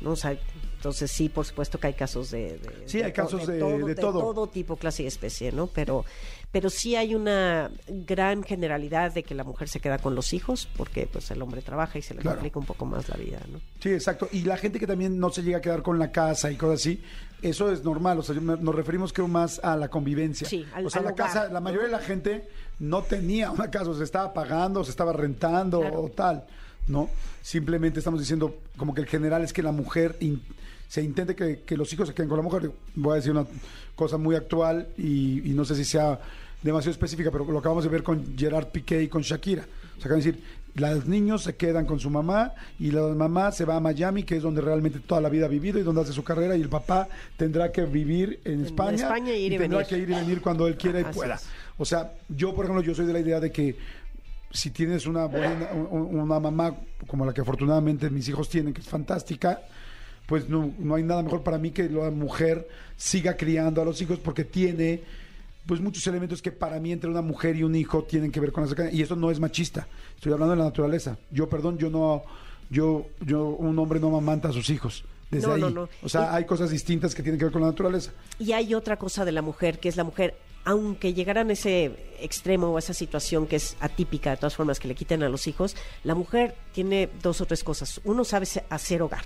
¿no? 0.00 0.10
O 0.10 0.16
sea, 0.16 0.36
entonces 0.76 1.10
sí, 1.10 1.28
por 1.28 1.44
supuesto 1.44 1.80
que 1.80 1.88
hay 1.88 1.94
casos 1.94 2.30
de... 2.30 2.58
de- 2.58 2.70
Sí, 2.86 3.02
hay 3.02 3.12
casos 3.12 3.46
de- 3.46 3.54
de 3.58 3.94
todo. 3.96 4.20
todo 4.20 4.46
tipo, 4.46 4.76
clase 4.76 5.02
y 5.02 5.06
especie, 5.06 5.50
¿no? 5.50 5.66
Pero, 5.66 6.04
pero 6.50 6.70
sí 6.70 6.96
hay 6.96 7.14
una 7.14 7.70
gran 7.88 8.42
generalidad 8.42 9.12
de 9.12 9.22
que 9.22 9.34
la 9.34 9.44
mujer 9.44 9.68
se 9.68 9.80
queda 9.80 9.98
con 9.98 10.14
los 10.14 10.32
hijos 10.32 10.68
porque 10.76 11.06
pues 11.06 11.30
el 11.30 11.42
hombre 11.42 11.60
trabaja 11.62 11.98
y 11.98 12.02
se 12.02 12.14
le 12.14 12.20
Claro. 12.20 12.36
complica 12.38 12.58
un 12.58 12.64
poco 12.66 12.86
más 12.86 13.08
la 13.08 13.16
vida, 13.16 13.40
¿no? 13.52 13.60
Sí, 13.80 13.90
exacto. 13.90 14.28
Y 14.32 14.42
la 14.42 14.56
gente 14.56 14.78
que 14.80 14.86
también 14.86 15.18
no 15.18 15.30
se 15.30 15.42
llega 15.42 15.58
a 15.58 15.60
quedar 15.60 15.82
con 15.82 15.98
la 15.98 16.10
casa 16.10 16.50
y 16.50 16.56
cosas 16.56 16.80
así, 16.80 17.02
eso 17.42 17.70
es 17.70 17.84
normal. 17.84 18.18
O 18.18 18.22
sea, 18.22 18.34
nos 18.36 18.74
referimos 18.74 19.12
creo 19.12 19.28
más 19.28 19.60
a 19.62 19.76
la 19.76 19.88
convivencia. 19.88 20.48
Sí, 20.48 20.64
al- 20.74 20.86
o 20.86 20.90
sea, 20.90 21.00
al 21.00 21.04
la 21.06 21.12
hogar, 21.12 21.26
casa, 21.26 21.48
la 21.48 21.60
mayoría 21.60 21.86
de 21.86 21.92
la 21.92 22.00
gente 22.00 22.48
no 22.78 23.02
tenía 23.02 23.50
una 23.50 23.70
casa, 23.70 23.90
o 23.90 23.94
se 23.94 24.04
estaba 24.04 24.32
pagando, 24.32 24.82
se 24.84 24.90
estaba 24.90 25.12
rentando 25.12 25.80
Claro. 25.80 26.02
o 26.04 26.08
tal, 26.10 26.44
¿no? 26.86 27.10
Simplemente 27.42 27.98
estamos 28.00 28.20
diciendo 28.20 28.56
como 28.78 28.94
que 28.94 29.02
el 29.02 29.06
general 29.06 29.42
es 29.44 29.52
que 29.52 29.62
la 29.62 29.72
mujer 29.72 30.16
in- 30.20 30.42
se 30.88 31.02
intente 31.02 31.36
que, 31.36 31.60
que 31.60 31.76
los 31.76 31.92
hijos 31.92 32.08
se 32.08 32.14
queden 32.14 32.28
con 32.28 32.38
la 32.38 32.42
mujer. 32.42 32.70
Voy 32.96 33.12
a 33.12 33.16
decir 33.16 33.30
una 33.30 33.46
cosa 33.94 34.16
muy 34.16 34.34
actual 34.34 34.88
y, 34.96 35.48
y 35.50 35.54
no 35.54 35.64
sé 35.64 35.74
si 35.76 35.84
sea 35.84 36.18
demasiado 36.62 36.92
específica, 36.92 37.30
pero 37.30 37.44
lo 37.44 37.58
acabamos 37.58 37.84
de 37.84 37.90
ver 37.90 38.02
con 38.02 38.36
Gerard 38.36 38.68
Piqué 38.68 39.02
y 39.02 39.08
con 39.08 39.22
Shakira. 39.22 39.62
O 39.62 40.00
sea, 40.00 40.06
acaban 40.06 40.20
de 40.20 40.32
decir, 40.32 40.44
los 40.74 41.06
niños 41.06 41.42
se 41.42 41.56
quedan 41.56 41.86
con 41.86 41.98
su 42.00 42.08
mamá 42.08 42.52
y 42.78 42.90
la 42.90 43.02
mamá 43.08 43.50
se 43.52 43.64
va 43.64 43.76
a 43.76 43.80
Miami, 43.80 44.22
que 44.22 44.36
es 44.36 44.42
donde 44.42 44.60
realmente 44.60 45.00
toda 45.00 45.20
la 45.20 45.28
vida 45.28 45.46
ha 45.46 45.48
vivido 45.48 45.78
y 45.78 45.82
donde 45.82 46.00
hace 46.02 46.12
su 46.12 46.22
carrera, 46.24 46.56
y 46.56 46.62
el 46.62 46.68
papá 46.68 47.08
tendrá 47.36 47.70
que 47.72 47.84
vivir 47.84 48.40
en 48.44 48.64
España, 48.64 48.94
España 48.96 49.32
y 49.34 49.46
ir 49.46 49.52
y 49.54 49.58
tendrá 49.58 49.78
venir. 49.78 49.88
que 49.90 49.98
ir 49.98 50.10
y 50.10 50.14
venir 50.14 50.40
cuando 50.40 50.66
él 50.68 50.76
quiera 50.76 51.00
y 51.00 51.04
pueda. 51.04 51.38
O 51.78 51.84
sea, 51.84 52.12
yo, 52.28 52.54
por 52.54 52.64
ejemplo, 52.64 52.82
yo 52.82 52.94
soy 52.94 53.06
de 53.06 53.12
la 53.12 53.20
idea 53.20 53.40
de 53.40 53.50
que 53.52 53.76
si 54.52 54.70
tienes 54.70 55.06
una 55.06 55.26
buena, 55.26 55.68
un- 55.72 56.18
una 56.20 56.40
mamá 56.40 56.74
como 57.06 57.26
la 57.26 57.34
que 57.34 57.40
afortunadamente 57.40 58.08
mis 58.08 58.28
hijos 58.28 58.48
tienen, 58.48 58.72
que 58.72 58.80
es 58.80 58.88
fantástica, 58.88 59.60
pues 60.28 60.48
no, 60.48 60.72
no 60.78 60.94
hay 60.94 61.02
nada 61.02 61.22
mejor 61.24 61.42
para 61.42 61.58
mí 61.58 61.70
que 61.72 61.88
la 61.88 62.10
mujer 62.10 62.68
siga 62.96 63.36
criando 63.36 63.82
a 63.82 63.84
los 63.84 64.00
hijos 64.02 64.18
porque 64.20 64.44
tiene 64.44 65.02
pues 65.66 65.80
muchos 65.80 66.06
elementos 66.06 66.40
que 66.42 66.52
para 66.52 66.78
mí 66.80 66.92
entre 66.92 67.10
una 67.10 67.22
mujer 67.22 67.56
y 67.56 67.62
un 67.62 67.74
hijo 67.74 68.04
tienen 68.04 68.30
que 68.30 68.38
ver 68.38 68.52
con 68.52 68.62
la 68.62 68.68
cercanía. 68.68 68.92
Y 68.92 69.02
eso 69.02 69.16
no 69.16 69.30
es 69.30 69.40
machista. 69.40 69.86
Estoy 70.16 70.32
hablando 70.32 70.52
de 70.54 70.58
la 70.60 70.64
naturaleza. 70.66 71.18
Yo, 71.30 71.48
perdón, 71.48 71.76
yo 71.78 71.90
no, 71.90 72.22
yo, 72.70 73.06
yo, 73.24 73.48
un 73.48 73.78
hombre 73.78 74.00
no 74.00 74.08
amamanta 74.08 74.48
a 74.48 74.52
sus 74.52 74.70
hijos. 74.70 75.04
Desde 75.30 75.46
No, 75.46 75.54
ahí. 75.54 75.60
no, 75.60 75.70
no. 75.70 75.88
O 76.02 76.08
sea, 76.08 76.22
Y- 76.32 76.36
hay 76.36 76.44
cosas 76.46 76.70
distintas 76.70 77.14
que 77.14 77.22
tienen 77.22 77.38
que 77.38 77.44
ver 77.46 77.52
con 77.52 77.60
la 77.62 77.68
naturaleza. 77.68 78.12
Y 78.38 78.52
hay 78.52 78.72
otra 78.74 78.96
cosa 78.98 79.24
de 79.26 79.32
la 79.32 79.42
mujer, 79.42 79.78
que 79.78 79.90
es 79.90 79.96
la 79.96 80.04
mujer, 80.04 80.36
aunque 80.64 81.12
llegaran 81.12 81.50
a 81.50 81.52
ese 81.52 81.92
extremo 82.20 82.68
o 82.68 82.76
a 82.76 82.78
esa 82.78 82.94
situación 82.94 83.46
que 83.46 83.56
es 83.56 83.76
atípica, 83.80 84.30
de 84.30 84.36
todas 84.38 84.56
formas, 84.56 84.80
que 84.80 84.88
le 84.88 84.94
quiten 84.94 85.22
a 85.22 85.28
los 85.28 85.46
hijos, 85.46 85.76
la 86.02 86.14
mujer 86.14 86.54
tiene 86.72 87.10
dos 87.22 87.42
o 87.42 87.46
tres 87.46 87.62
cosas. 87.62 88.00
Uno 88.04 88.24
sabe 88.24 88.46
hacer 88.70 89.02
hogar. 89.02 89.24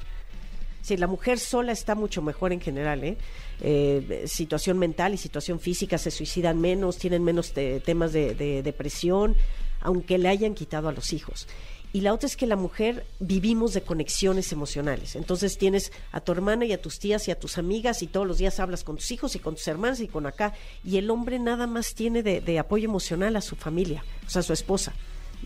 Sí, 0.83 0.97
la 0.97 1.07
mujer 1.07 1.38
sola 1.38 1.73
está 1.73 1.95
mucho 1.95 2.21
mejor 2.23 2.53
en 2.53 2.61
general, 2.61 3.05
¿eh? 3.05 3.16
Eh, 3.61 4.25
situación 4.27 4.79
mental 4.79 5.14
y 5.14 5.16
situación 5.16 5.61
física, 5.61 5.97
se 5.97 6.11
suicidan 6.11 6.61
menos, 6.61 6.99
tienen 6.99 7.23
menos 7.23 7.53
te- 7.53 7.79
temas 7.81 8.12
de, 8.12 8.35
de 8.35 8.62
depresión, 8.64 9.37
aunque 9.81 10.18
le 10.18 10.29
hayan 10.29 10.55
quitado 10.55 10.88
a 10.88 10.92
los 10.92 11.12
hijos. 11.12 11.47
Y 11.92 12.01
la 12.01 12.12
otra 12.14 12.27
es 12.27 12.37
que 12.37 12.47
la 12.47 12.57
mujer 12.57 13.05
vivimos 13.21 13.75
de 13.75 13.83
conexiones 13.83 14.51
emocionales. 14.51 15.14
Entonces 15.14 15.59
tienes 15.59 15.92
a 16.11 16.21
tu 16.21 16.33
hermana 16.33 16.64
y 16.64 16.73
a 16.73 16.81
tus 16.81 16.99
tías 16.99 17.29
y 17.29 17.31
a 17.31 17.38
tus 17.38 17.59
amigas 17.59 18.03
y 18.03 18.07
todos 18.07 18.27
los 18.27 18.38
días 18.38 18.59
hablas 18.61 18.83
con 18.83 18.97
tus 18.97 19.11
hijos 19.12 19.37
y 19.37 19.38
con 19.38 19.55
tus 19.55 19.68
hermanas 19.68 20.01
y 20.01 20.09
con 20.09 20.27
acá. 20.27 20.55
Y 20.85 20.97
el 20.97 21.11
hombre 21.11 21.38
nada 21.38 21.66
más 21.66 21.95
tiene 21.95 22.23
de, 22.23 22.40
de 22.40 22.59
apoyo 22.59 22.87
emocional 22.88 23.37
a 23.37 23.42
su 23.42 23.57
familia, 23.57 24.03
o 24.27 24.31
sea, 24.31 24.40
a 24.40 24.42
su 24.42 24.55
esposa 24.55 24.95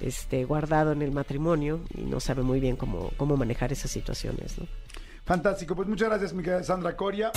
este, 0.01 0.45
guardado 0.45 0.93
en 0.93 1.01
el 1.01 1.13
matrimonio 1.13 1.81
y 1.97 2.03
no 2.03 2.21
sabe 2.21 2.43
muy 2.43 2.61
bien 2.61 2.77
cómo, 2.77 3.11
cómo 3.17 3.39
manejar 3.39 3.73
esas 3.73 3.91
situaciones, 3.91 4.59
¿no? 4.59 4.67
Fantástico. 5.25 5.75
Pues 5.75 5.89
muchas 5.89 6.11
gracias, 6.11 6.35
mi 6.35 6.43
querida 6.43 6.63
Sandra 6.63 6.95
Coria. 6.95 7.33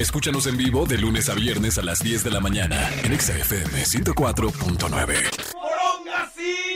Escúchanos 0.00 0.48
en 0.48 0.56
vivo 0.56 0.84
de 0.84 0.98
lunes 0.98 1.28
a 1.28 1.34
viernes 1.34 1.78
a 1.78 1.82
las 1.82 2.02
10 2.02 2.24
de 2.24 2.30
la 2.32 2.40
mañana 2.40 2.90
en 3.04 3.12
Exa 3.12 3.38
FM 3.38 3.84
104.9. 3.84 6.75